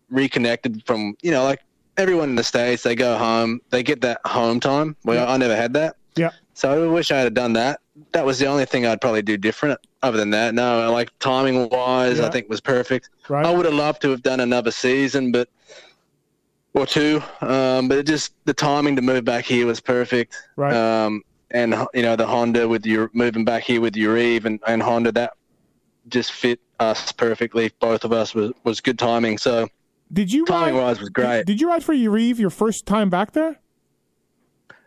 [0.08, 1.60] reconnected from you know like
[1.96, 2.82] everyone in the states.
[2.82, 4.96] They go home, they get that home time.
[5.04, 5.32] Well, Yeah.
[5.32, 5.96] I never had that.
[6.16, 6.30] Yeah.
[6.54, 7.80] So I wish I had done that.
[8.12, 9.78] That was the only thing I'd probably do different.
[10.02, 12.26] Other than that, no, like timing wise, Yeah.
[12.26, 13.10] I think was perfect.
[13.28, 13.44] Right.
[13.44, 15.48] I would have loved to have done another season, but
[16.72, 17.22] or two.
[17.42, 20.34] Um, but it just the timing to move back here was perfect.
[20.56, 20.74] Right.
[20.74, 24.82] Um, and you know the Honda with your moving back here with Yarrive and, and
[24.82, 25.32] Honda that
[26.08, 27.70] just fit us perfectly.
[27.80, 29.36] Both of us was was good timing.
[29.36, 29.68] So
[30.12, 30.82] Did you timing ride?
[30.82, 31.44] wise was great.
[31.44, 33.60] Did you ride for Yarrive your first time back there?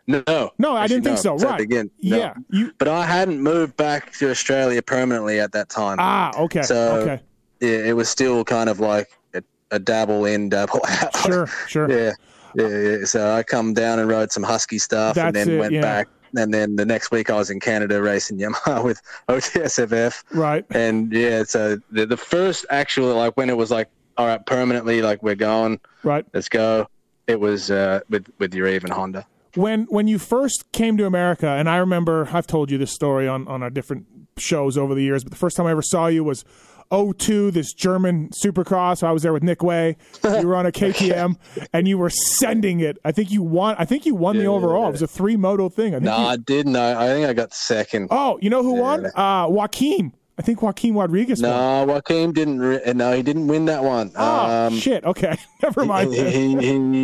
[0.06, 1.36] No, No, I didn't think so.
[1.36, 1.60] Right.
[1.60, 1.90] again.
[2.02, 2.16] No.
[2.16, 2.34] Yeah.
[2.50, 2.72] You.
[2.78, 5.96] But I hadn't moved back to Australia permanently at that time.
[5.98, 6.30] Ah.
[6.38, 6.62] Okay.
[6.62, 7.22] So- okay.
[7.60, 11.16] Yeah, it was still kind of like a, a dabble in, dabble out.
[11.16, 11.46] Sure.
[11.68, 11.90] Sure.
[11.90, 12.12] Yeah,
[12.54, 13.04] yeah, yeah.
[13.06, 15.80] So I come down and rode some husky stuff, That's and then it, went yeah.
[15.80, 16.08] back.
[16.36, 20.64] And then the next week I was in Canada racing Yamaha with OTSFF, Right.
[20.70, 21.44] and yeah.
[21.44, 23.88] So the the first actual like when it was like
[24.18, 26.26] all right permanently like we're going, Right.
[26.34, 26.88] let's go.
[27.28, 29.24] It was uh, with with Yarrive Honda.
[29.54, 33.28] When when you first came to America, and I remember I've told you this story
[33.28, 36.08] on on our different shows over the years, but the first time I ever saw
[36.08, 36.44] you was
[36.90, 39.02] 02, this German Supercross.
[39.02, 39.96] I was there with Nick Wey.
[40.24, 41.36] You were on a KTM,
[41.72, 42.98] and you were sending it.
[43.04, 43.76] I think you won.
[43.78, 44.48] I think you won the Yeah.
[44.50, 44.88] overall.
[44.88, 45.94] It was a three moto thing.
[45.94, 46.74] I No, you- I didn't.
[46.76, 48.08] I, I think I got second.
[48.10, 49.06] oh, you know who won?
[49.14, 50.12] Uh, Joaquim.
[50.36, 51.50] I think Joaquim Rodrigues won.
[51.52, 52.58] No, Joaquim didn't.
[52.58, 54.10] Re- no, he didn't win that one.
[54.16, 55.04] Oh um, shit.
[55.04, 56.12] Okay, never mind.
[56.12, 56.24] he,
[56.56, 56.56] he,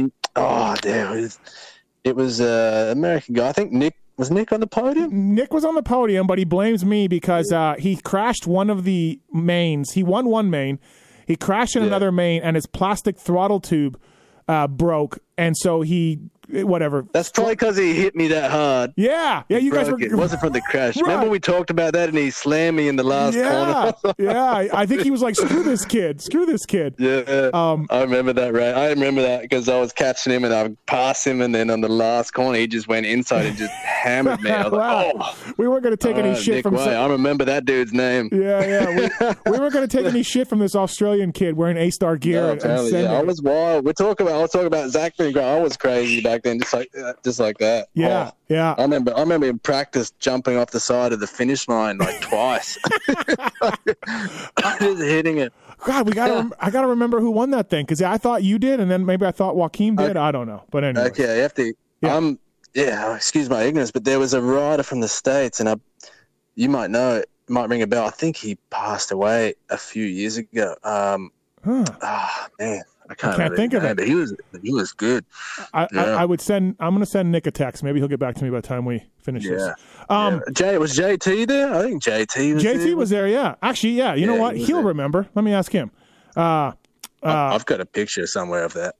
[0.03, 1.29] he, oh, damn.
[2.05, 3.49] It was, uh, American guy.
[3.49, 5.35] I think Nick was Nick on the podium.
[5.35, 8.85] Nick was on the podium, but he blames me because uh, he crashed one of
[8.85, 9.93] the mains.
[9.93, 10.79] He won one main.
[11.27, 14.01] He crashed in another main, and his plastic throttle tube
[14.49, 16.19] uh, broke, and so he
[16.65, 17.07] whatever.
[17.13, 18.93] That's probably because he hit me that hard.
[18.97, 19.59] Yeah, yeah.
[19.59, 20.01] You guys were.
[20.01, 20.15] it.
[20.15, 20.97] Wasn't from the crash.
[21.01, 21.13] Right.
[21.15, 24.15] Remember we talked about that, and he slammed me in the last yeah, corner.
[24.19, 24.43] yeah.
[24.53, 26.21] I- I think he was like, "Screw this kid!
[26.21, 28.53] Screw this kid!" Yeah, Um, I remember that.
[28.53, 31.71] Right, I remember that because I was catching him and I passed him, and then
[31.71, 34.51] on the last corner he just went inside and just hammered me.
[34.51, 36.75] I was like, "Oh, We weren't going to take any uh, shit Nick from.
[36.75, 36.95] Wey.
[36.95, 38.29] I remember that dude's name.
[38.33, 38.89] yeah, yeah.
[39.45, 42.17] We, we weren't going to take any shit from this Australian kid wearing A star
[42.17, 42.51] gear.
[42.53, 43.85] And, and yeah, I was wild.
[43.85, 44.39] We're talking about.
[44.39, 45.45] I was talking about Zach being great.
[45.45, 47.88] I was crazy back then, just like uh, just like that.
[47.95, 48.74] yeah, Oh, yeah.
[48.78, 49.14] I remember.
[49.16, 52.78] I remember in practice jumping off the side of the finish line like twice,
[54.80, 55.53] just hitting it.
[55.84, 56.34] God, we got to.
[56.34, 58.91] Rem- I got to remember who won that thing because I thought you did, and
[58.91, 60.16] then maybe I thought Joaquim did.
[60.16, 61.07] I don't know, but anyway.
[61.09, 61.72] Okay, you have to.
[62.03, 62.14] Yeah.
[62.16, 62.38] Um,
[62.74, 63.14] yeah.
[63.16, 65.76] Excuse my ignorance, but there was a rider from the states, and I,
[66.55, 67.30] you might know it.
[67.49, 68.07] Might ring a bell.
[68.07, 70.76] I think he passed away a few years ago.
[70.84, 71.30] Um,
[71.62, 71.84] Huh.
[72.01, 73.99] ah, man, I can't, can't think of it.
[74.07, 75.25] He was he was good.
[75.75, 76.03] I, I, Yeah.
[76.17, 76.77] I would send.
[76.79, 77.83] I'm going to send Nick a text.
[77.83, 79.51] Maybe he'll get back to me by the time we finish Yeah.
[79.57, 79.69] this.
[80.09, 80.53] Um, yeah.
[80.53, 81.75] Jay was JT there.
[81.75, 82.63] I think JT was.
[82.65, 82.97] JT there.
[82.97, 83.27] was there.
[83.29, 84.15] Yeah, actually, yeah.
[84.15, 84.57] You know what?
[84.57, 84.87] He he'll there.
[84.87, 85.29] remember.
[85.35, 85.91] Let me ask him.
[86.37, 86.73] Uh,
[87.23, 88.95] I- I've got a picture somewhere of that.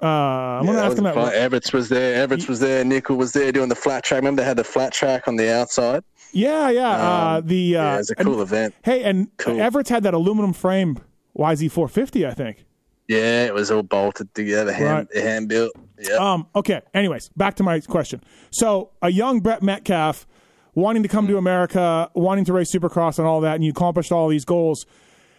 [0.00, 1.14] uh, I'm going to ask him that.
[1.14, 1.32] fun.
[1.34, 2.14] Everts was there.
[2.22, 2.84] Everts was there.
[2.84, 4.18] Nickel was there doing the flat track.
[4.20, 6.02] Remember they had the flat track on the outside.
[6.32, 6.88] Yeah, yeah.
[7.34, 8.74] uh, Um, the uh, yeah, it was a and- cool event.
[8.84, 9.60] hey, and Cool.
[9.60, 10.98] Everts had that aluminum frame
[11.36, 12.64] YZ450, I think.
[13.12, 15.22] Yeah, it was all bolted together, hand, Right.
[15.24, 15.72] hand built.
[16.00, 16.16] Yeah.
[16.16, 16.80] Um, okay.
[16.94, 18.22] Anyways, back to my question.
[18.50, 20.26] So, a young Brett Metcalfe
[20.74, 24.10] wanting to come to America, wanting to race Supercross and all that, and you accomplished
[24.12, 24.86] all these goals.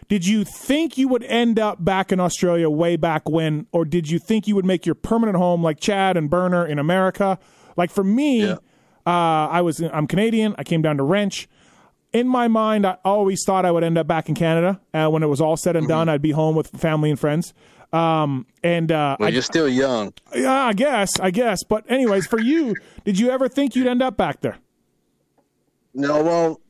[0.09, 4.09] Did you think you would end up back in Australia way back when, or did
[4.09, 7.39] you think you would make your permanent home like Chad and Burner in America?
[7.77, 8.57] Like for me, Yeah.
[9.07, 10.55] uh, I was I'm Canadian.
[10.57, 11.47] I came down to Wrench.
[12.13, 14.79] In my mind, I always thought I would end up back in Canada.
[14.93, 17.53] Uh, when it was all said and done, I'd be home with family and friends.
[17.91, 20.13] Um, and uh, well, I, you're still young.
[20.35, 21.63] yeah, I guess, I guess.
[21.63, 24.57] But anyways, for you, did you ever think you'd end up back there?
[25.93, 26.61] No, well,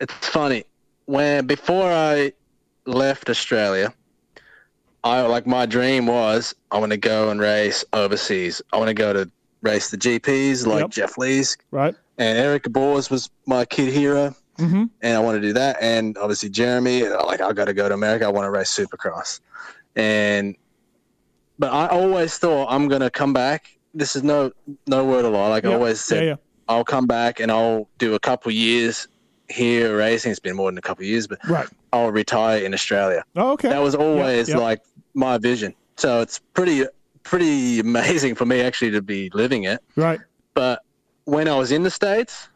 [0.00, 0.64] it's funny.
[1.06, 2.32] When before I
[2.84, 3.92] left Australia,
[5.04, 8.60] I like my dream was I want to go and race overseas.
[8.72, 9.30] I want to go to
[9.62, 10.90] race the GPs like Yep.
[10.90, 11.94] Jeff Leisk Right?
[12.18, 14.34] and Eric Boers was my kid hero.
[14.58, 14.84] Mm-hmm.
[15.02, 15.76] and I want to do that.
[15.80, 18.24] And obviously Jeremy, like I got to go to America.
[18.26, 19.40] I want to race Supercross,
[19.96, 20.56] and
[21.58, 23.78] but I always thought I'm gonna come back.
[23.94, 24.52] This is no
[24.86, 25.48] no word of lie.
[25.48, 26.36] Like I always said, Yeah, yeah.
[26.68, 29.08] I'll come back and I'll do a couple years
[29.48, 30.30] here racing.
[30.30, 31.66] It's been more than a couple years, but Right.
[31.92, 33.24] I'll retire in Australia.
[33.36, 33.70] Oh, okay.
[33.70, 34.58] That was always yeah.
[34.58, 34.82] like
[35.14, 35.74] my vision.
[35.96, 36.84] So it's pretty
[37.22, 39.80] pretty amazing for me actually to be living it.
[39.96, 40.20] right.
[40.54, 40.82] But
[41.24, 42.48] when I was in the States,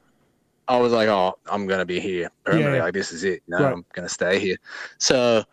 [0.69, 2.79] I was like, oh, I'm going to be here permanently.
[2.79, 2.85] Yeah.
[2.85, 3.43] Like, this is it.
[3.49, 3.73] No, Right.
[3.73, 4.57] I'm going to stay here.
[4.99, 5.45] So,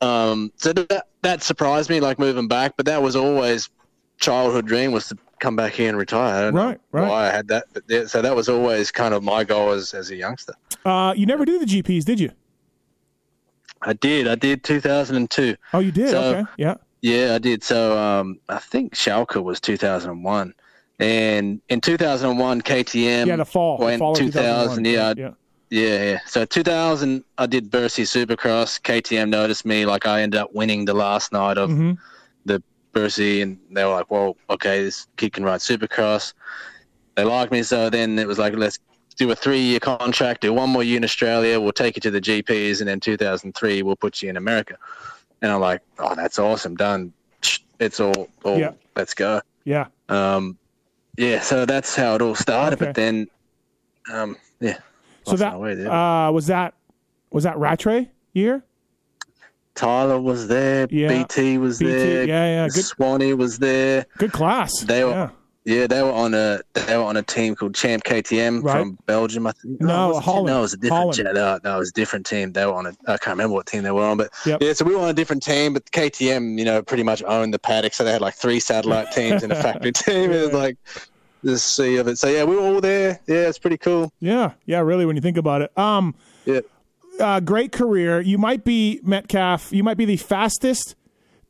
[0.00, 2.74] Um, so that that surprised me, like moving back.
[2.76, 3.70] But that was always
[4.18, 6.50] childhood dream was to come back here and retire.
[6.52, 7.08] Right, right.
[7.08, 10.10] why I had that, but so that was always kind of my goal as as
[10.10, 10.54] a youngster.
[10.84, 12.30] Uh, you never did the GPs, did you?
[13.82, 14.26] I did.
[14.28, 15.56] I did 2002.
[15.72, 16.10] Oh, you did.
[16.10, 16.44] So- okay.
[16.58, 16.74] Yeah.
[17.02, 17.62] Yeah, I did.
[17.62, 20.54] So um, I think Schalke was 2001.
[20.98, 23.78] And in 2001, KTM Yeah, the fall.
[23.78, 24.84] the fall of 2000.
[24.84, 24.84] 2001.
[24.84, 25.34] Yeah, Yeah.
[25.70, 26.18] yeah, yeah.
[26.26, 28.80] So 2000, I did Bercy Supercross.
[28.80, 29.84] KTM noticed me.
[29.84, 31.92] Like I ended up winning the last night of hmm
[32.46, 36.32] the Bercy, and they were like, "Well, okay, this kid can ride Supercross."
[37.16, 38.78] They liked me, so then it was like, "Let's
[39.18, 40.42] do a three-year contract.
[40.42, 41.60] Do one more year in Australia.
[41.60, 44.78] We'll take you to the GPs, and then 2003, we'll put you in America."
[45.42, 46.74] And I'm like, "Oh, that's awesome!
[46.76, 47.12] Done.
[47.80, 48.58] It's all, all.
[48.58, 48.70] Yeah.
[48.94, 49.86] Let's go." Yeah.
[50.08, 50.56] Um,
[51.16, 52.76] yeah, so that's how it all started.
[52.76, 52.86] Okay.
[52.86, 53.26] But then,
[54.12, 54.78] um, yeah.
[55.26, 56.74] So that way uh, was that
[57.30, 58.62] was that Rattray year?
[59.74, 60.86] Tyler was there.
[60.90, 61.08] Yeah.
[61.08, 62.24] BT was BT, there.
[62.24, 64.06] yeah, yeah, good- Swanee was there.
[64.16, 64.72] Good class.
[64.80, 65.30] They were- Yeah.
[65.66, 68.78] Yeah, they were on a they were on a team called Champ KTM Right.
[68.78, 69.80] from Belgium, I think.
[69.80, 70.46] No, was it- Holland.
[70.46, 71.16] No, it was a different.
[71.16, 71.34] Holland.
[71.34, 72.52] No, no, it was a different team.
[72.52, 72.90] They were on a.
[73.08, 74.62] I can't remember what team they were on, but Yep.
[74.62, 74.72] yeah.
[74.72, 77.58] So we were on a different team, but KTM, you know, pretty much owned the
[77.58, 77.94] paddock.
[77.94, 80.30] So they had like three satellite teams and a factory team.
[80.30, 80.76] It was like
[81.42, 82.18] the sea of it.
[82.18, 83.18] So yeah, we were all there.
[83.26, 84.12] Yeah, it's pretty cool.
[84.20, 84.52] Yeah.
[84.66, 84.78] Yeah.
[84.80, 85.76] Really, when you think about it.
[85.76, 86.14] Um.
[86.44, 86.60] Yeah.
[87.18, 88.20] uh, great career.
[88.20, 89.72] You might be Metcalfe.
[89.72, 90.94] You might be the fastest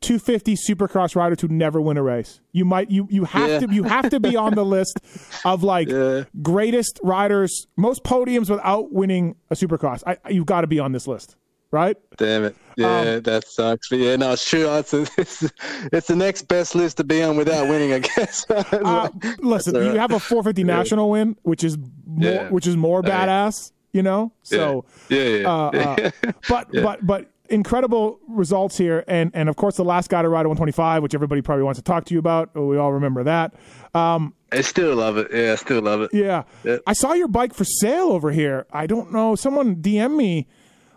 [0.01, 2.39] 250 Supercross riders who never win a race.
[2.51, 3.59] You might you you have Yeah.
[3.61, 4.99] to you have to be on the list
[5.45, 6.23] of like Yeah.
[6.41, 10.03] greatest riders, most podiums without winning a Supercross.
[10.05, 11.35] I, you've got to be on this list,
[11.71, 11.97] right?
[12.17, 12.55] Damn it.
[12.75, 13.89] Yeah, Um, that sucks.
[13.89, 14.69] But yeah, no, it's true.
[14.75, 15.51] It's, it's,
[15.91, 18.45] it's the next best list to be on without winning, I guess.
[18.51, 21.75] Uh, listen, all you have a 450 national win, which is
[22.05, 22.49] more, Yeah.
[22.49, 23.25] which is more Yeah.
[23.25, 24.31] badass, you know.
[24.43, 24.85] So.
[25.09, 25.49] yeah, yeah.
[25.51, 26.11] uh, uh,
[26.47, 30.45] but but but incredible results here, and and of course the last guy to ride
[30.45, 32.55] a 125, which everybody probably wants to talk to you about.
[32.55, 33.53] We all remember that.
[33.93, 35.27] Um, I still love it.
[35.33, 36.11] Yeah, I still love it.
[36.13, 36.77] yeah, Yeah.
[36.87, 38.65] I saw your bike for sale over here.
[38.71, 39.35] I don't know.
[39.35, 40.47] Someone DM me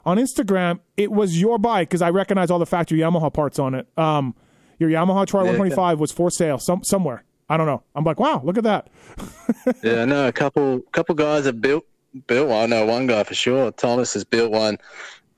[0.06, 0.80] on Instagram.
[0.96, 3.86] It was your bike because I recognize all the factory Yamaha parts on it.
[3.98, 4.34] Um,
[4.78, 7.24] your Yamaha Troy 125 was for sale some somewhere.
[7.48, 7.82] I don't know.
[7.96, 8.88] I'm like, wow, look at that.
[9.82, 11.84] Yeah, I know a couple couple guys have built
[12.26, 12.62] built one.
[12.62, 13.70] I know one guy for sure.
[13.72, 14.78] Thomas has built one.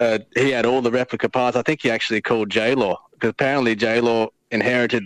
[0.02, 1.56] Uh, he had all the replica parts.
[1.56, 5.04] I think he actually called J Law because apparently J Law inherited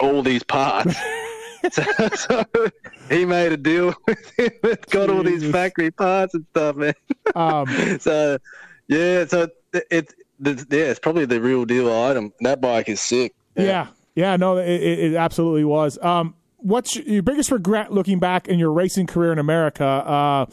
[0.00, 0.94] all these parts.
[1.70, 1.82] so,
[2.14, 2.44] so
[3.08, 4.50] he made a deal with him.
[4.62, 6.94] It's got all these factory parts and stuff, man.
[7.34, 7.66] Um,
[7.98, 8.38] so
[8.88, 12.32] yeah, so it, it, the, yeah, it's probably the real deal item.
[12.40, 13.34] That bike is sick.
[13.56, 15.98] Yeah, yeah, no, it, it, it absolutely was.
[16.02, 19.84] Um, what's your biggest regret looking back in your racing career in America?
[19.84, 20.46] Uh,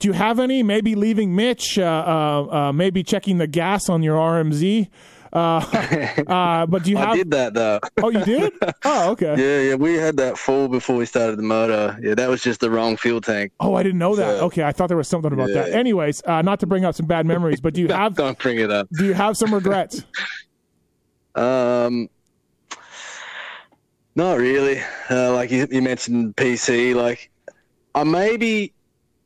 [0.00, 0.62] do you have any?
[0.64, 4.88] Maybe leaving Mitch, uh, uh, uh, maybe checking the gas on your RMZ.
[5.32, 5.36] Uh,
[6.26, 7.10] uh, but do you have?
[7.10, 7.78] I did that though.
[8.02, 8.52] Oh, you did?
[8.84, 9.34] Oh, okay.
[9.38, 11.96] Yeah, yeah, we had that full before we started the motor.
[12.02, 13.52] Yeah, that was just the wrong fuel tank.
[13.60, 14.38] Oh, I didn't know that.
[14.40, 15.70] So- Okay, I thought there was something about that.
[15.72, 18.58] Anyways, uh, not to bring up some bad memories, but do you have Don't bring
[18.58, 18.88] it up.
[18.98, 20.02] do you have some regrets?
[21.36, 22.08] Um,
[24.16, 24.80] not really.
[25.08, 26.94] Uh, like you, you mentioned PC.
[26.94, 27.30] Like,
[27.94, 28.72] I maybe,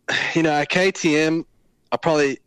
[0.34, 1.44] you know, at KTM,
[1.92, 2.38] I probably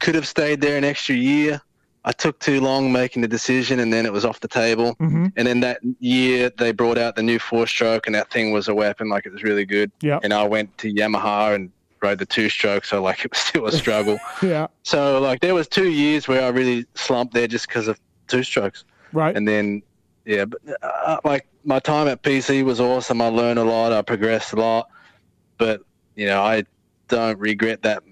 [0.00, 1.60] could have stayed there an extra year.
[2.04, 4.94] I took too long making the decision, and then it was off the table.
[4.94, 8.66] hmm And then that year, they brought out the new four-stroke, and that thing was
[8.66, 9.08] a weapon.
[9.08, 9.92] Like, it was really good.
[10.00, 11.70] Yeah, And I went to Yamaha and
[12.02, 14.18] rode the two-stroke, so like it was still a struggle.
[14.42, 18.00] yeah, so like there was two years where I really slumped there just because of
[18.26, 19.36] two-strokes right.
[19.36, 19.82] and then
[20.24, 24.02] yeah but uh, like my time at pc was awesome i learned a lot i
[24.02, 24.88] progressed a lot
[25.58, 25.82] but
[26.14, 26.64] you know i
[27.12, 28.02] don't regret that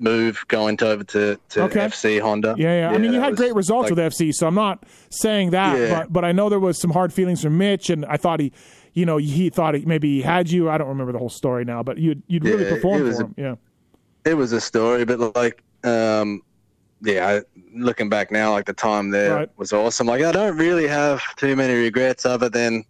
[0.00, 1.80] move going to over to, to Okay.
[1.86, 2.90] fc honda Yeah, yeah.
[2.90, 5.78] I mean, you had was, great results like- with FC, so I'm not saying that,
[5.78, 6.00] Yeah.
[6.00, 8.52] but but I know there was some hard feelings from Mitch, and I thought he,
[8.94, 10.68] you know, he thought he, maybe he had you.
[10.68, 13.16] I don't remember the whole story now, but you'd you'd really Yeah, performed it was
[13.18, 13.34] for a- him.
[13.36, 13.54] Yeah,
[14.30, 16.42] it was a story but like um
[17.02, 19.50] yeah I, looking back now like the time there Right.
[19.56, 22.84] was awesome like i don't really have too many regrets other than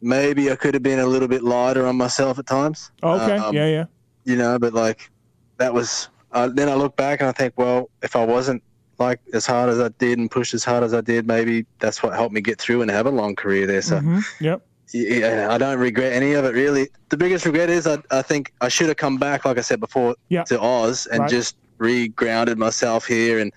[0.00, 3.54] maybe i could have been a little bit lighter on myself at times okay, Um,
[3.54, 3.84] yeah, yeah,
[4.24, 5.10] you know, but like
[5.58, 6.08] that was.
[6.32, 8.60] Uh, then I look back and I think, well, if I wasn't
[8.98, 12.02] like as hard as I did and pushed as hard as I did, maybe that's
[12.02, 13.82] what helped me get through and have a long career there.
[13.82, 14.60] So hmm yep,
[14.92, 16.88] yeah, I don't regret any of it really.
[17.10, 19.78] The biggest regret is I, I think I should have come back, like I said
[19.78, 20.42] before, Yeah.
[20.44, 21.30] to Oz and Right.
[21.30, 23.52] just re-grounded myself here and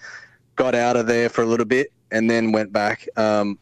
[0.55, 3.07] got out of there for a little bit and then went back.
[3.17, 3.57] Um,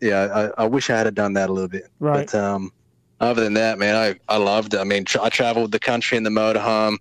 [0.00, 1.88] yeah, I, I wish I had done that a little bit.
[2.00, 2.26] right.
[2.30, 2.72] But um,
[3.20, 4.78] other than that, man, I, I loved it.
[4.80, 6.98] I mean, tra- I traveled the country in the motorhome.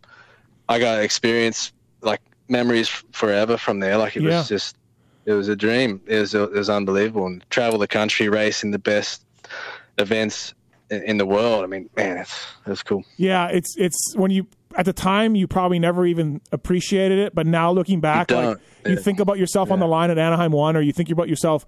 [0.69, 3.97] I got experience, like memories forever from there.
[3.97, 4.37] Like it Yeah.
[4.39, 4.77] was just,
[5.25, 6.01] it was a dream.
[6.07, 9.23] It was it was unbelievable, and travel the country, racing the best
[9.97, 10.53] events
[10.89, 11.63] in, in the world.
[11.63, 13.03] I mean, man, it's it's cool.
[13.17, 14.45] Yeah, it's it's when you
[14.75, 18.57] at the time you probably never even appreciated it, but now looking back, You like
[18.85, 18.99] you Yeah.
[19.01, 21.65] think about yourself on the line at Anaheim one, or you think about yourself.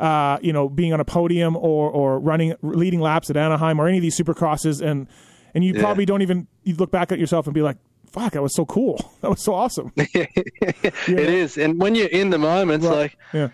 [0.00, 3.86] Uh, you know, being on a podium or or running leading laps at Anaheim or
[3.86, 5.06] any of these supercrosses, and
[5.54, 5.82] and you Yeah.
[5.82, 7.76] probably don't even you look back at yourself and be like,
[8.06, 8.96] "Fuck, that was so cool.
[9.20, 12.96] That was so awesome." It is, and when you're in the moments, Right.
[12.96, 13.48] like Yeah,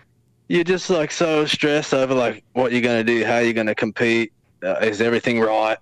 [0.47, 3.67] you're just like so stressed over like what you're going to do, how you're going
[3.67, 4.31] to compete,
[4.63, 5.77] uh, is everything right?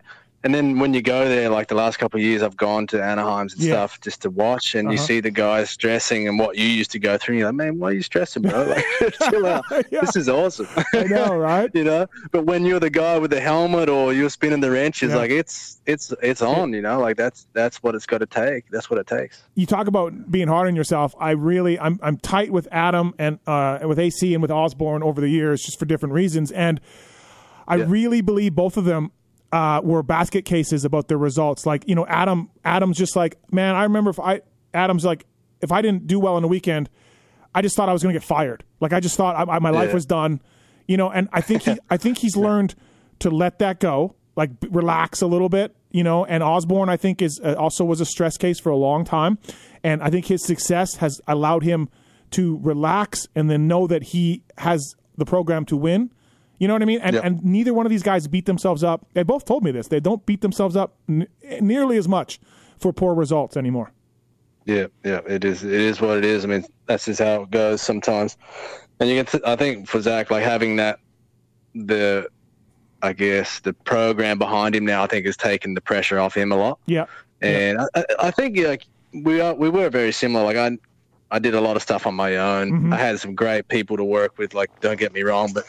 [0.46, 3.04] And then when you go there, like the last couple of years, I've gone to
[3.04, 3.72] Anaheim's and Yeah.
[3.74, 5.08] stuff just to watch, and you Uh-huh.
[5.08, 7.34] see the guys stressing and what you used to go through.
[7.34, 8.52] And you're like, man, why are you stressing, bro?
[8.76, 8.86] Like,
[9.32, 9.64] chill out.
[9.92, 10.02] Yeah.
[10.02, 10.68] This is awesome.
[10.94, 11.72] I know, right?
[11.74, 12.06] you know.
[12.32, 15.18] But when you're the guy with the helmet or you're spinning the wrenches, Yeah.
[15.18, 16.74] like it's it's it's on.
[16.74, 18.70] You know, like that's that's what it's got to take.
[18.70, 19.42] That's what it takes.
[19.56, 21.16] you talk about being hard on yourself.
[21.20, 25.20] I really, I'm, I'm tight with Adam and uh, with AC and with Osborne over
[25.22, 26.52] the years, just for different reasons.
[26.52, 26.80] And
[27.68, 29.12] I really believe both of them
[29.52, 31.66] uh, were basket cases about their results.
[31.66, 34.42] Like, you know, Adam, Adam's just like, man, I remember if I,
[34.74, 35.26] Adam's like,
[35.62, 36.90] if I didn't do well on the weekend,
[37.54, 38.64] I just thought I was going to get fired.
[38.82, 40.42] Like, I just thought I, I, my life was done,
[40.88, 41.10] you know.
[41.10, 42.76] And I think he, I think he's learned
[43.20, 46.26] to let that go, like b- relax a little bit, you know.
[46.26, 49.40] And Osborne, I think, is uh, also was a stress case for a long time,
[49.84, 51.90] and I think his success has allowed him
[52.32, 56.12] to relax and then know that he has the program to win.
[56.60, 57.00] You know what I mean?
[57.02, 57.22] And Yeah.
[57.24, 59.06] and neither one of these guys beat themselves up.
[59.14, 59.88] They both told me this.
[59.88, 61.28] They don't beat themselves up n-
[61.62, 62.40] nearly as much
[62.78, 63.92] for poor results anymore.
[64.66, 65.64] Yeah, yeah, it is.
[65.64, 66.44] It is what it is.
[66.44, 68.38] I mean, that's just how it goes sometimes.
[69.00, 71.00] And you get, to, I think, for Zach, like having that,
[71.76, 72.28] the,
[73.02, 76.52] I guess, the program behind him now, I think, has taken the pressure off him
[76.52, 76.80] a lot.
[76.86, 77.06] Yeah.
[77.42, 80.44] And I, I- I think like we are, we were very similar.
[80.46, 80.78] Like I,
[81.32, 82.72] I did a lot of stuff on my own.
[82.72, 82.94] Mhm.
[82.94, 84.54] I had some great people to work with.
[84.54, 85.66] Like, don't get me wrong, but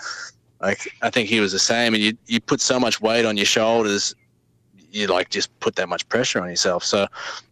[0.60, 1.94] like I think he was the same.
[1.94, 4.14] And you, you put so much weight on your shoulders,
[4.90, 6.84] you like just put that much pressure on yourself.
[6.84, 7.06] So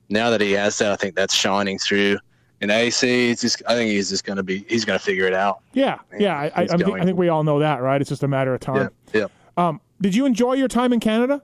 [0.08, 2.18] now that he has that, I think that's shining through.
[2.60, 5.26] And AC, it's just I think he's just going to be he's going to figure
[5.26, 5.60] it out.
[5.74, 5.98] Yeah.
[6.18, 6.36] Yeah.
[6.38, 8.00] I, I, He's I, think, I think we all know that, right?
[8.00, 8.88] It's just a matter of time.
[9.12, 9.68] Yeah, yeah.
[9.68, 11.42] Um, did you enjoy your time in Canada?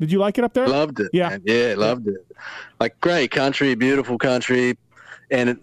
[0.00, 0.68] Did you like it up there?
[0.68, 1.10] Loved it.
[1.12, 1.30] Yeah.
[1.30, 1.42] man.
[1.44, 2.24] yeah, loved it.
[2.78, 4.76] Like great country, beautiful country,
[5.30, 5.58] and it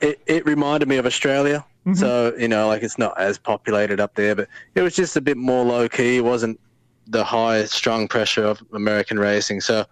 [0.00, 1.64] it, it reminded me of Australia.
[1.86, 1.96] Mhm.
[1.96, 5.20] So you know, like it's not as populated up there, but it was just a
[5.20, 6.18] bit more low key.
[6.18, 6.58] It wasn't
[7.08, 9.60] the high strung pressure of American racing.
[9.60, 9.84] So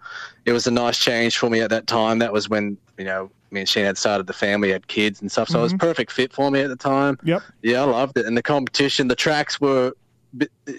[0.45, 2.19] it was a nice change for me at that time.
[2.19, 5.29] That was when you know me and Shane had started the family, had kids and
[5.29, 5.49] stuff.
[5.49, 5.79] So it was Mhm.
[5.79, 7.19] perfect fit for me at the time.
[7.23, 7.41] Yep.
[7.63, 8.25] Yeah, I loved it.
[8.25, 9.91] And the competition, the tracks were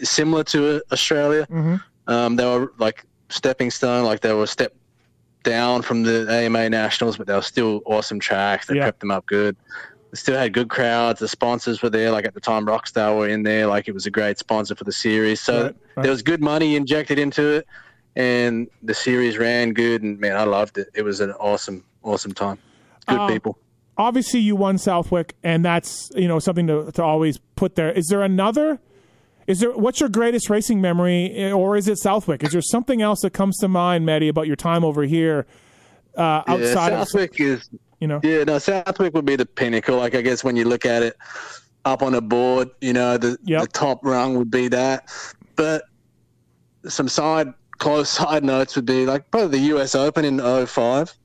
[0.03, 1.47] similar to Australia.
[1.51, 1.77] hmm
[2.09, 4.75] Um, they were like stepping stone, like they were step
[5.45, 8.67] down from the AMA Nationals, but they were still awesome tracks.
[8.67, 8.87] They Yeah.
[8.87, 9.55] kept them up good.
[10.15, 11.21] Still had good crowds.
[11.21, 12.11] The sponsors were there.
[12.11, 13.67] Like at the time, Rockstar were in there.
[13.67, 15.41] Like it was a great sponsor for the series.
[15.41, 16.03] So Right, right.
[16.03, 17.67] there was good money injected into it,
[18.15, 20.03] and the series ran good.
[20.03, 20.89] And man, I loved it.
[20.95, 22.59] It was an awesome, awesome time.
[23.09, 23.59] Good Um, people.
[23.97, 27.91] Obviously, you won Southwick, and that's you know something to to always put there.
[27.91, 28.81] Is there another?
[29.47, 32.43] Is there what's your greatest racing memory, eh, or is it Southwick?
[32.45, 35.47] Is there something else that comes to mind, Maddie, about your time over here
[36.17, 37.69] uh, outside yeah, of Southwick is
[38.01, 38.21] you know?
[38.23, 39.97] Yeah, no, Southwick would be the pinnacle.
[39.97, 41.17] Like I guess when you look at it
[41.85, 43.61] up on a board, you know, the, Yep.
[43.63, 45.09] the top rung would be that.
[45.57, 45.85] But
[46.89, 50.67] some side close side notes would be like probably the US Open in 5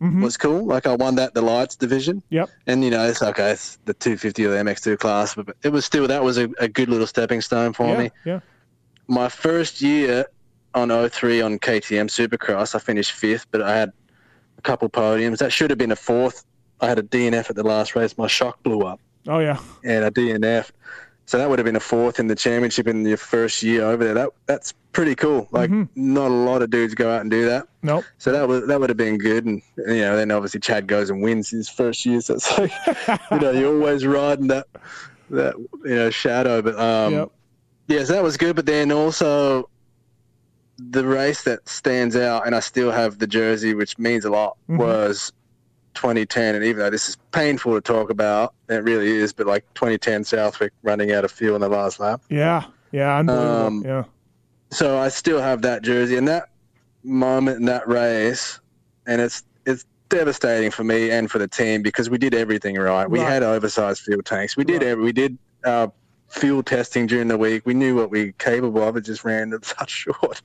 [0.01, 0.21] Mhm.
[0.21, 0.65] was cool.
[0.65, 2.21] Like I won that the lights division.
[2.29, 2.49] Yep.
[2.67, 5.85] And you know, it's okay, it's the 250 or the MX2 class, but it was
[5.85, 8.09] still that was a, a good little stepping stone for Yeah, me.
[8.25, 8.39] yeah.
[9.07, 10.25] My first year
[10.73, 13.91] on 03 on KTM Supercross, I finished fifth, but I had
[14.57, 15.37] a couple podiums.
[15.39, 16.45] That should have been a fourth.
[16.81, 18.17] I had a DNF at the last race.
[18.17, 19.59] My shock blew up Oh yeah.
[19.83, 20.71] and a DNF.
[21.25, 24.03] So that would have been a fourth in the championship in your first year over
[24.03, 24.13] there.
[24.13, 25.47] That that's pretty cool.
[25.51, 25.89] Like Mhm.
[25.95, 27.67] not a lot of dudes go out and do that.
[27.83, 28.05] Nope.
[28.17, 29.45] So that would that would have been good.
[29.45, 32.21] And you know, then obviously Chad goes and wins his first year.
[32.21, 32.71] So it's like
[33.31, 34.67] you know, you're always riding that
[35.31, 36.61] that you know shadow.
[36.61, 37.29] But um, Yep.
[37.87, 38.55] yes, that was good.
[38.55, 39.69] But then also
[40.77, 44.57] the race that stands out, and I still have the jersey, which means a lot,
[44.69, 44.77] Mhm.
[44.77, 45.31] was
[45.95, 46.53] 2010.
[46.55, 49.33] And even though this is painful to talk about, it really is.
[49.33, 52.21] But like 2010 Southwick running out of fuel in the last lap.
[52.29, 52.63] Yeah.
[52.91, 53.17] Yeah.
[53.19, 54.03] Um, yeah.
[54.69, 56.49] So I still have that jersey, and that
[57.03, 58.59] moment in that race,
[59.07, 63.09] and it's it's devastating for me and for the team because we did everything right.
[63.09, 63.27] We Right.
[63.27, 64.55] had oversized fuel tanks.
[64.55, 64.91] We did Right.
[64.91, 65.87] every, we did uh,
[66.29, 67.65] fuel testing during the week.
[67.65, 68.97] We knew what we were capable of.
[68.97, 70.41] It just ran such short,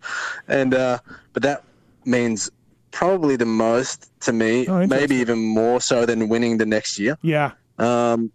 [0.48, 0.98] and uh,
[1.32, 1.64] but that
[2.04, 2.50] means
[2.90, 7.16] probably the most to me, Oh, maybe even more so than winning the next year.
[7.22, 7.52] Yeah.
[7.78, 8.30] Um,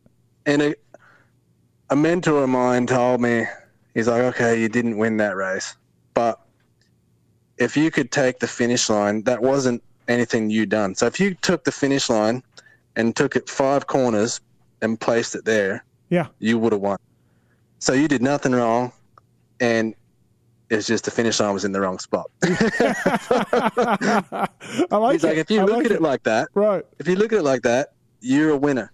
[0.47, 0.83] and it,
[1.91, 3.45] a mentor of mine told me,
[3.93, 5.75] he's like, okay, you didn't win that race,
[6.15, 6.41] but
[7.59, 10.95] if you could take the finish line, that wasn't anything you done.
[10.95, 12.41] So if you took the finish line
[12.95, 14.41] and took it five corners
[14.81, 16.27] and placed it there, Yeah.
[16.39, 16.97] you would have won.
[17.79, 18.91] So you did nothing wrong,
[19.59, 19.93] and
[20.69, 22.29] it's just the finish line was in the wrong spot.
[24.91, 25.27] I like He's it.
[25.27, 27.39] like, if you I look like at it like that, right, if you look at
[27.39, 27.89] it like that,
[28.21, 28.91] you're a winner.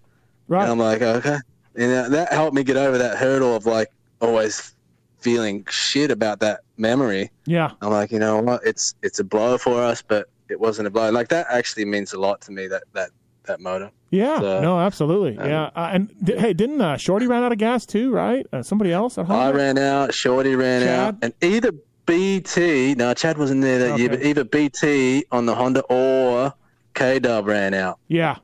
[0.47, 0.63] right.
[0.63, 1.37] And I'm like, okay.
[1.75, 3.89] And that- that helped me get over that hurdle of like
[4.21, 4.75] always
[5.19, 7.31] feeling shit about that memory.
[7.45, 7.71] yeah.
[7.81, 8.61] I'm like, you know what?
[8.65, 11.09] It's it's a blow for us, but it wasn't a blow.
[11.11, 12.67] Like that actually means a lot to me.
[12.67, 13.09] That that
[13.45, 13.91] that motor.
[14.09, 15.37] Yeah, So, no, absolutely.
[15.37, 18.11] um, yeah, uh, and di- hey, didn't uh, Shorty run out of gas too?
[18.13, 18.45] Right?
[18.53, 19.35] Uh, somebody else at home?
[19.39, 20.13] I ran out.
[20.13, 20.99] Shorty ran Chad?
[20.99, 21.71] out, and either
[22.05, 22.95] BT.
[22.95, 26.53] No, Chad wasn't there that year, but either BT on the Honda or
[26.93, 27.99] K Dub ran out.
[28.07, 28.37] Yeah,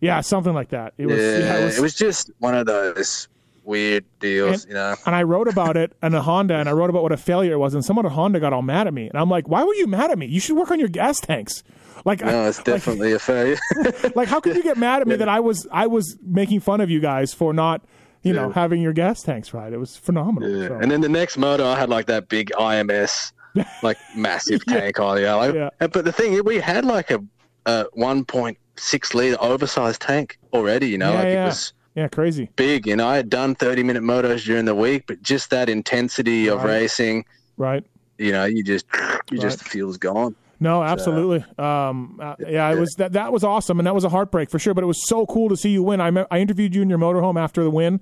[0.00, 0.94] yeah, something like that.
[0.98, 1.16] It was.
[1.18, 3.28] yeah, Yeah, it was, just one of those
[3.64, 4.94] weird deals, And- you know.
[5.06, 7.52] and I wrote about it in a Honda, and I wrote about what a failure
[7.54, 9.64] it was, and someone at Honda got all mad at me, and I'm like, why
[9.64, 10.26] were you mad at me?
[10.26, 11.64] You should work on your gas tanks.
[12.04, 13.56] Like, No, it's definitely a failure.
[14.14, 16.80] like how could you get mad at me that I was I was making fun
[16.80, 17.82] of you guys for not,
[18.22, 18.54] you know, Yeah.
[18.54, 19.72] having your gas tanks right?
[19.72, 20.50] It was phenomenal.
[20.50, 20.68] Yeah.
[20.68, 23.32] So, And then the next motor, I had like that big IMS,
[23.82, 25.34] like massive tank on yeah.
[25.34, 25.70] Like, Yeah.
[25.78, 27.20] But the thing, we had like a,
[27.66, 30.88] a 1.6 liter oversized tank already.
[30.88, 31.42] You know, Yeah, like yeah.
[31.42, 32.50] it was yeah, crazy.
[32.56, 32.86] big.
[32.86, 36.48] You know, I had done 30 minute motos during the week, but just that intensity
[36.48, 37.24] of racing,
[37.56, 37.84] Right.
[38.18, 39.40] you know, you just, you Right.
[39.40, 40.34] just the fuel's gone.
[40.60, 41.44] No, absolutely.
[41.58, 43.12] Um, uh, yeah, it was that.
[43.12, 44.74] That was awesome, and that was a heartbreak for sure.
[44.74, 46.00] But it was so cool to see you win.
[46.00, 48.00] I me- I interviewed you in your motorhome after the win,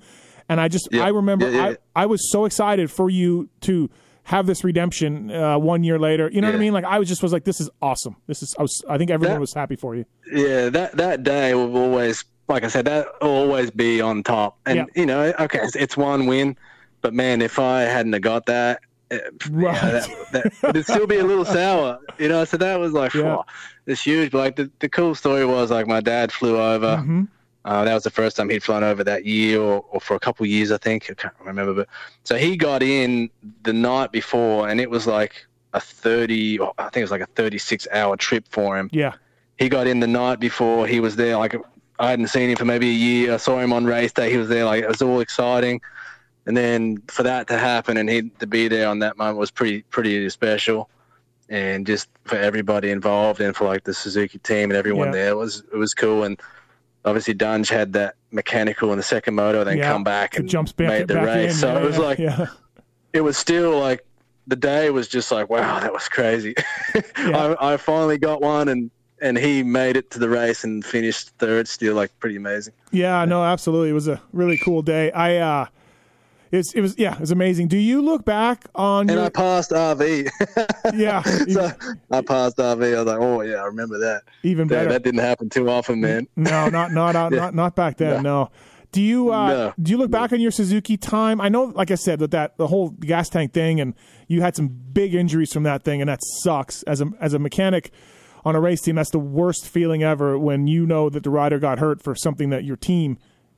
[0.48, 1.05] and I just Yeah.
[1.05, 1.74] I remember Yeah, yeah.
[1.96, 3.90] I I was so excited for you to
[4.24, 6.30] have this redemption uh, one year later.
[6.32, 6.72] You know what I mean?
[6.72, 8.14] Like I was just was like, this is awesome.
[8.28, 10.05] This is I was I think everyone That- was happy for you.
[10.30, 14.59] Yeah, that that day will always, like I said, that will always be on top.
[14.66, 14.84] And Yeah.
[14.94, 16.57] you know, okay, it's, it's one win,
[17.00, 18.78] but man, if I hadn't have got that, uh,
[19.50, 19.74] Right.
[19.74, 19.90] yeah,
[20.32, 22.44] that, that it'd still be a little sour, you know.
[22.44, 23.36] So that was like, Yeah.
[23.36, 23.44] oh,
[23.86, 24.30] it's huge.
[24.32, 26.96] But like the, the cool story was like my dad flew over.
[27.04, 27.28] Mhm.
[27.64, 30.18] Uh, that was the first time he'd flown over that year, or, or for a
[30.20, 31.08] couple of years, I think.
[31.10, 31.88] I can't remember, but
[32.24, 33.30] so he got in
[33.62, 37.26] the night before, and it was like a thirty, I think it was like a
[37.26, 39.12] thirty-six hour trip for him Yeah.
[39.58, 41.54] he got in the night before he was there like
[41.98, 44.36] i hadn't seen him for maybe a year i saw him on race day he
[44.36, 45.80] was there like it was all exciting
[46.47, 49.51] and then for that to happen and he to be there on that moment was
[49.51, 50.88] pretty pretty special
[51.49, 55.12] and just for everybody involved and for like the suzuki team and everyone Yeah.
[55.12, 56.40] there it was it was cool and
[57.05, 59.90] obviously dunge had that mechanical in the second moto then Yeah.
[59.93, 61.59] come back It and jumps back, made the back race in.
[61.59, 62.18] so yeah, it was like
[63.12, 64.05] it was still like
[64.49, 66.55] the day was just like wow that was crazy.
[67.16, 68.90] I, I finally got one and
[69.20, 73.24] and he made it to the race and finished third still like pretty amazing Yeah,
[73.24, 73.90] no, absolutely.
[73.90, 75.12] It was a really cool day.
[75.12, 75.66] I uh
[76.53, 77.68] it's it was yeah, it was amazing.
[77.68, 80.28] Do you look back on and your i passed rv
[80.94, 81.70] yeah, so
[82.11, 84.88] i passed rv i was like oh yeah i remember that even better.
[84.90, 88.22] that didn't happen too often man No, not not not not, not back then.
[88.22, 88.50] No.
[88.92, 89.72] Do you uh, No.
[89.82, 91.40] do you look back on your Suzuki time?
[91.40, 93.94] I know, like I said, that that the whole gas tank thing, and
[94.28, 96.82] you had some big injuries from that thing, and that sucks.
[96.82, 97.90] As a as a mechanic
[98.44, 101.59] on a race team, that's the worst feeling ever when you know that the rider
[101.59, 103.16] got hurt for something that your team,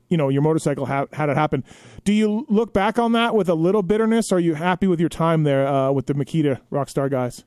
[0.09, 1.63] you know, your motorcycle ha- had it happen.
[2.03, 4.31] Do you look back on that with a little bitterness?
[4.31, 7.43] Or are you happy with your time there uh, with the Makita Rockstar guys?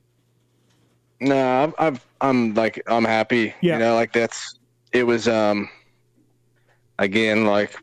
[1.21, 3.73] no I've, I've i'm like i'm happy Yeah.
[3.73, 4.57] you know like that's
[4.93, 5.67] it was um
[6.97, 7.75] again like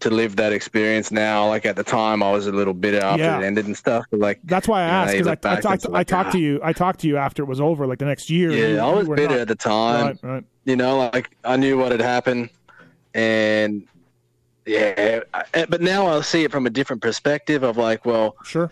[0.00, 3.22] to live that experience now like at the time i was a little bitter after
[3.24, 3.40] Yeah.
[3.40, 5.88] it ended and stuff but like That's why I asked because I, I talked I
[5.90, 6.32] like, talked ah.
[6.32, 8.50] to you I talked to you after it was over, like the next year.
[8.50, 10.44] yeah You- i was bitter not- at the time Right, right.
[10.64, 12.48] you know like i knew what had happened
[13.14, 13.86] and
[14.66, 18.70] yeah I- but now i'll see it from a different perspective of like well Sure.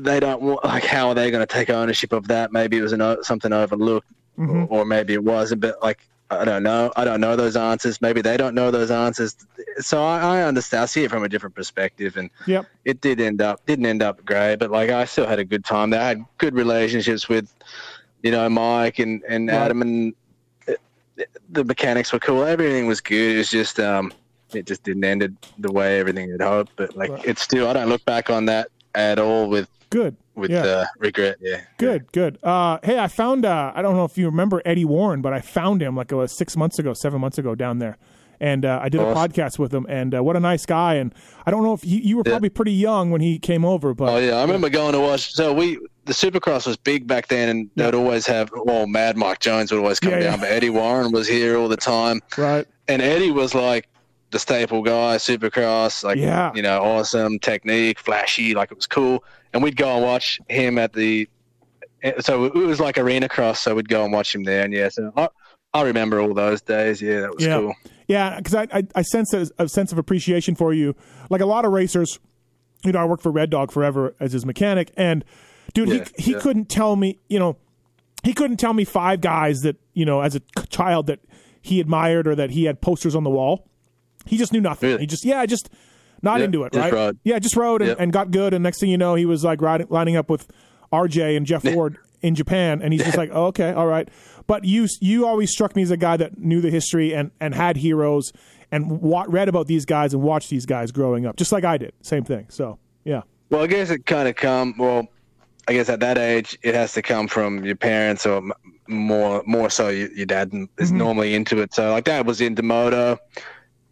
[0.00, 2.82] they don't want like how are they going to take ownership of that maybe it
[2.82, 4.08] was an, something overlooked
[4.38, 4.68] Mhm.
[4.70, 5.98] or maybe it wasn't but like
[6.30, 9.36] i don't know i don't know those answers maybe they don't know those answers
[9.78, 12.66] so i, I understand i see it from a different perspective and Yep.
[12.84, 15.64] it did end up didn't end up great but like i still had a good
[15.64, 17.52] time there i had good relationships with
[18.22, 19.56] you know mike and and Right.
[19.56, 20.14] adam and
[21.50, 24.12] the mechanics were cool everything was good it was just um
[24.54, 27.24] it just didn't end it the way everything had hoped but like Right.
[27.24, 30.16] it's still i don't look back on that at all with Good.
[30.34, 30.62] with Yeah.
[30.64, 32.38] uh, regret yeah Good, good.
[32.42, 33.46] Uh, hey, I found.
[33.46, 36.16] Uh, I don't know if you remember Eddie Warren, but I found him like it
[36.16, 37.96] was six months ago, seven months ago down there,
[38.40, 39.86] and uh, I did a podcast with him.
[39.88, 40.94] And uh, what a nice guy!
[40.96, 41.14] And
[41.46, 42.32] I don't know if you, you were Yeah.
[42.32, 45.32] probably pretty young when he came over, but Oh yeah, I remember going to watch.
[45.32, 47.86] So we the Supercross was big back then, and Yeah.
[47.90, 48.50] they'd always have.
[48.54, 50.40] Well, Mad Mike Jones would always come Yeah, down, yeah.
[50.40, 53.88] but Eddie Warren was here all the time, right, and Eddie was like
[54.30, 56.52] the staple guy, Supercross, like Yeah.
[56.54, 59.24] you know, awesome technique, flashy, like it was cool.
[59.54, 61.28] And we'd go and watch him at the.
[62.20, 64.88] So it was like arena cross, so we'd go and watch him there, and yeah,
[64.88, 65.28] so I,
[65.74, 67.02] I remember all those days.
[67.02, 67.58] Yeah, that was Yeah.
[67.58, 67.74] cool.
[68.06, 70.94] Yeah, because I, I I sense a, a sense of appreciation for you.
[71.28, 72.20] Like a lot of racers,
[72.84, 75.24] you know, I worked for Red Dog forever as his mechanic, and
[75.74, 76.38] dude, Yeah, he he yeah.
[76.38, 77.56] couldn't tell me, you know,
[78.22, 81.18] he couldn't tell me five guys that you know as a child that
[81.62, 83.68] he admired or that he had posters on the wall.
[84.28, 84.98] He just knew nothing.
[84.98, 85.70] He just yeah, just
[86.22, 86.92] not Yeah, into it, just right?
[86.92, 87.18] rode.
[87.24, 88.00] Yeah, just rode and, Yep.
[88.00, 90.48] and got good, and next thing you know, he was like riding, lining up with
[90.92, 94.08] RJ and Jeff Ward in Japan, and he's just like, oh, okay, all right.
[94.46, 97.54] But you you always struck me as a guy that knew the history and and
[97.54, 98.32] had heroes
[98.72, 101.76] and wa- read about these guys and watched these guys growing up, just like I
[101.78, 101.92] did.
[102.02, 102.46] Same thing.
[102.48, 104.74] So yeah, Well, I guess it kind of come.
[104.78, 105.06] Well,
[105.68, 108.52] I guess at that age, it has to come from your parents or m-
[108.88, 110.98] more more so your, your dad is Mm-hmm.
[110.98, 111.72] normally into it.
[111.74, 113.18] So like dad was into moto, and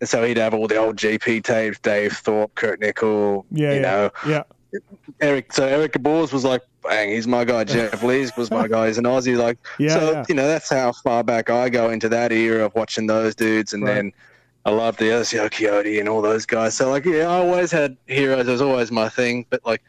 [0.04, 3.80] so he'd have all the old GP tapes, Dave Thorpe, Kurt Nicoll, yeah, you yeah,
[3.82, 4.42] know, yeah.
[5.20, 5.52] Eric.
[5.52, 7.64] So Eric Geboers was like, bang, he's my guy.
[7.64, 8.88] Jeff Leisk was my guy.
[8.88, 9.36] He's an Aussie.
[9.36, 10.24] Like, Yeah, so yeah.
[10.28, 13.72] you know, that's how far back I go into that era of watching those dudes,
[13.72, 13.94] and Right.
[13.94, 14.12] then.
[14.64, 16.74] I love the Ezio Coyote and all those guys.
[16.74, 18.48] So like, yeah, I always had heroes.
[18.48, 19.46] It was always my thing.
[19.48, 19.80] But like,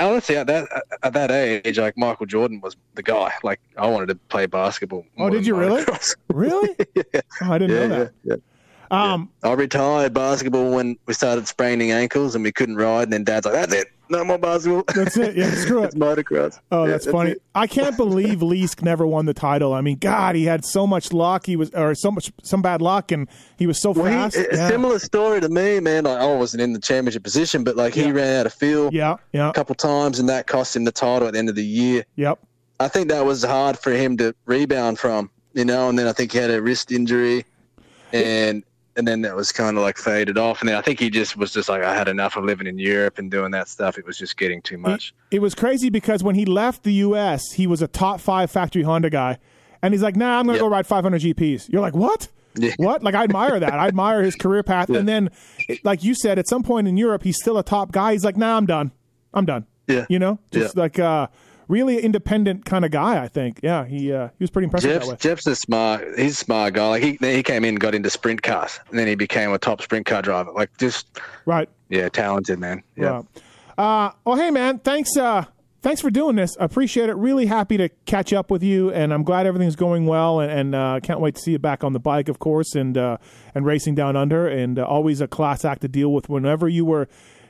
[0.00, 0.66] honestly, at that
[1.04, 3.30] at that age, like Michael Jordan was the guy.
[3.44, 5.04] Like, I wanted to play basketball.
[5.16, 5.84] Oh, did you really?
[6.28, 6.74] Really?
[6.96, 8.12] yeah, Oh, I didn't yeah, know that.
[8.24, 8.34] yeah,
[8.90, 9.12] yeah.
[9.14, 13.04] Um, I retired basketball when we started spraining ankles and we couldn't ride.
[13.04, 15.36] And then Dad's like, "That's it, no more basketball." that's it.
[15.36, 15.86] Yeah, screw it.
[15.86, 16.58] it's motocross.
[16.70, 17.32] Oh, Yeah, that's funny.
[17.32, 17.42] it.
[17.54, 19.72] I can't believe Leisk never won the title.
[19.74, 21.46] I mean, God, he had so much luck.
[21.46, 23.28] He was, or so much, some bad luck, and
[23.58, 24.36] he was so Well, fast.
[24.36, 24.68] he, yeah.
[24.68, 26.04] similar story to me, man.
[26.04, 28.04] Like, I wasn't in the championship position, but like Yeah.
[28.04, 30.92] he ran out of field yeah, yeah, a couple times, and that cost him the
[30.92, 32.04] title at the end of the year.
[32.16, 32.38] yep.
[32.78, 35.88] I think that was hard for him to rebound from, you know.
[35.88, 37.46] And then I think he had a wrist injury,
[38.12, 38.62] and
[38.96, 40.60] and then that was kind of like faded off.
[40.60, 42.78] And then I think he just was just like, I had enough of living in
[42.78, 43.98] Europe and doing that stuff.
[43.98, 45.14] It was just getting too much.
[45.30, 48.82] It was crazy because when he left the U.S., he was a top five factory
[48.82, 49.38] Honda guy,
[49.82, 50.70] and he's like, "Nah, I'm going to Yep.
[50.70, 52.28] go ride 500 GPs." You're like, "What?
[52.56, 52.72] Yeah.
[52.78, 53.74] What?" Like I admire that.
[53.74, 54.88] I admire his career path.
[54.88, 55.30] And then,
[55.68, 58.12] it, like you said, at some point in Europe, he's still a top guy.
[58.12, 58.92] He's like, "Nah, I'm done.
[59.34, 60.06] I'm done." Yeah.
[60.08, 60.80] You know, just Yeah.
[60.82, 61.26] like uh,
[61.68, 63.22] really independent kind of guy.
[63.22, 63.60] I think.
[63.62, 65.16] Yeah, he uh, he was pretty impressive that Jeff's, way.
[65.18, 66.18] Jeff's a smart.
[66.18, 66.88] He's a smart guy.
[66.88, 69.82] Like he, he came in, got into sprint cars, and then he became a top
[69.82, 70.52] sprint car driver.
[70.52, 71.68] Like just Right.
[71.88, 72.82] yeah, talented man.
[72.96, 73.22] Yeah.
[73.36, 73.42] Yeah.
[73.78, 75.16] Uh, well, hey, man, thanks.
[75.16, 75.44] Uh,
[75.82, 76.56] thanks for doing this.
[76.58, 77.14] I appreciate it.
[77.14, 80.40] Really happy to catch up with you, and I'm glad everything's going well.
[80.40, 82.96] And, and uh, can't wait to see you back on the bike, of course, and
[82.96, 83.18] uh,
[83.54, 84.48] and racing down under.
[84.48, 86.28] And uh, always a class act to deal with.
[86.28, 87.06] Whenever you were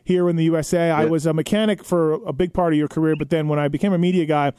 [0.07, 3.16] here in the USA, I was a mechanic for a big part of your career,
[3.16, 4.52] but then when I became a media guy.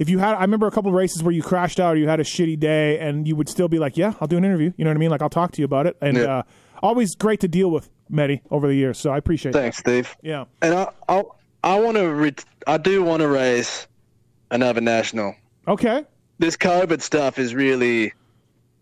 [0.00, 2.06] If you had, I remember a couple of races where you crashed out or you
[2.08, 4.72] had a shitty day, and you would still be like, "Yeah, I'll do an interview."
[4.76, 5.10] You know what I mean?
[5.10, 6.22] Like I'll talk to you about it, and Yeah.
[6.38, 6.42] uh,
[6.84, 8.96] always great to deal with Medi over the years.
[8.96, 9.60] So I appreciate that.
[9.60, 10.16] Thanks, Steve.
[10.22, 10.44] Yeah.
[10.62, 11.22] And I I,
[11.64, 12.32] I want to re-
[12.68, 13.88] I do want to race
[14.52, 15.34] another national.
[15.66, 16.04] Okay.
[16.38, 18.12] This COVID stuff is really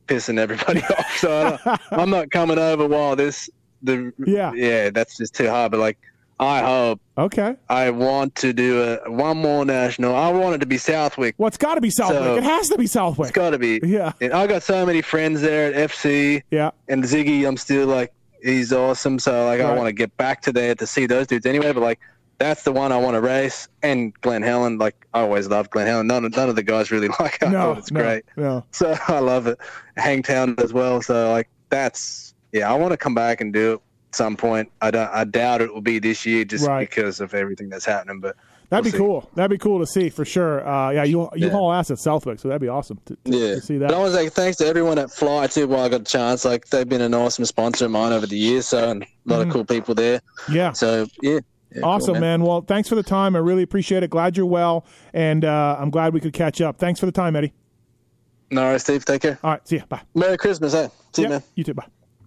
[0.09, 1.16] pissing everybody off.
[1.16, 1.59] So
[1.92, 3.48] I'm not coming over while this
[3.83, 4.53] the Yeah.
[4.55, 5.70] yeah that's just too hard.
[5.72, 5.99] But like
[6.39, 7.57] I hope Okay.
[7.70, 10.14] I want to do a one more national.
[10.14, 11.35] I want it to be Southwick.
[11.39, 12.18] Well, it's got to be Southwick.
[12.22, 13.29] So- it has to be Southwick.
[13.29, 13.81] It's got to be.
[13.83, 14.12] Yeah.
[14.20, 16.43] And I got so many friends there at FC.
[16.51, 16.72] Yeah.
[16.89, 18.12] and Ziggy, I'm still like,
[18.43, 19.18] he's awesome.
[19.18, 21.72] So like, I want to get back to there to see those dudes anyway.
[21.72, 22.01] But like,
[22.39, 23.66] that's the one I want to race.
[23.83, 26.07] And Glen Helen, like, I always loved Glen Helen.
[26.07, 27.37] None of none of the guys really like.
[27.41, 27.47] It.
[27.47, 28.24] I No, it's no, great.
[28.37, 28.62] No.
[28.72, 29.59] So I love it.
[29.97, 31.01] Hangtown as well.
[31.01, 32.26] So like, that's
[32.59, 32.70] yeah.
[32.70, 33.80] I want to come back and do it
[34.11, 34.70] at some point.
[34.80, 35.11] I don't.
[35.11, 36.88] I doubt it will be this year just Right.
[36.88, 38.20] because of everything that's happening.
[38.20, 38.36] But
[38.68, 38.98] That'd We'll be see.
[38.98, 39.30] cool.
[39.36, 40.66] That'd be cool to see for sure.
[40.68, 41.50] Uh, yeah, you you Yeah.
[41.52, 43.94] haul ass at Southwick, so that'd be awesome to, to, Yeah, to see But I
[43.94, 44.00] that.
[44.00, 45.68] want to say thanks to everyone at Fly too.
[45.68, 48.36] While I got a chance, like they've been an awesome sponsor of mine over the
[48.36, 48.66] years.
[48.66, 49.46] So and a lot Mhm.
[49.46, 50.20] of cool people there.
[50.50, 50.72] Yeah.
[50.72, 51.38] So yeah,
[51.72, 52.42] Yeah, cool, Awesome, man.
[52.42, 53.36] Well, thanks for the time.
[53.36, 54.11] I really appreciate it.
[54.11, 54.84] Glad you're well,
[55.14, 56.78] and uh, I'm glad we could catch up.
[56.78, 57.52] Thanks for the time, Eddie.
[58.50, 59.04] No worries, Steve.
[59.04, 59.38] Take care.
[59.44, 59.82] All right, see ya.
[59.88, 60.00] Bye.
[60.14, 60.88] Merry Christmas, eh?
[61.12, 61.42] See you, Yeah, man.
[61.54, 61.74] You too.
[61.74, 61.86] Bye.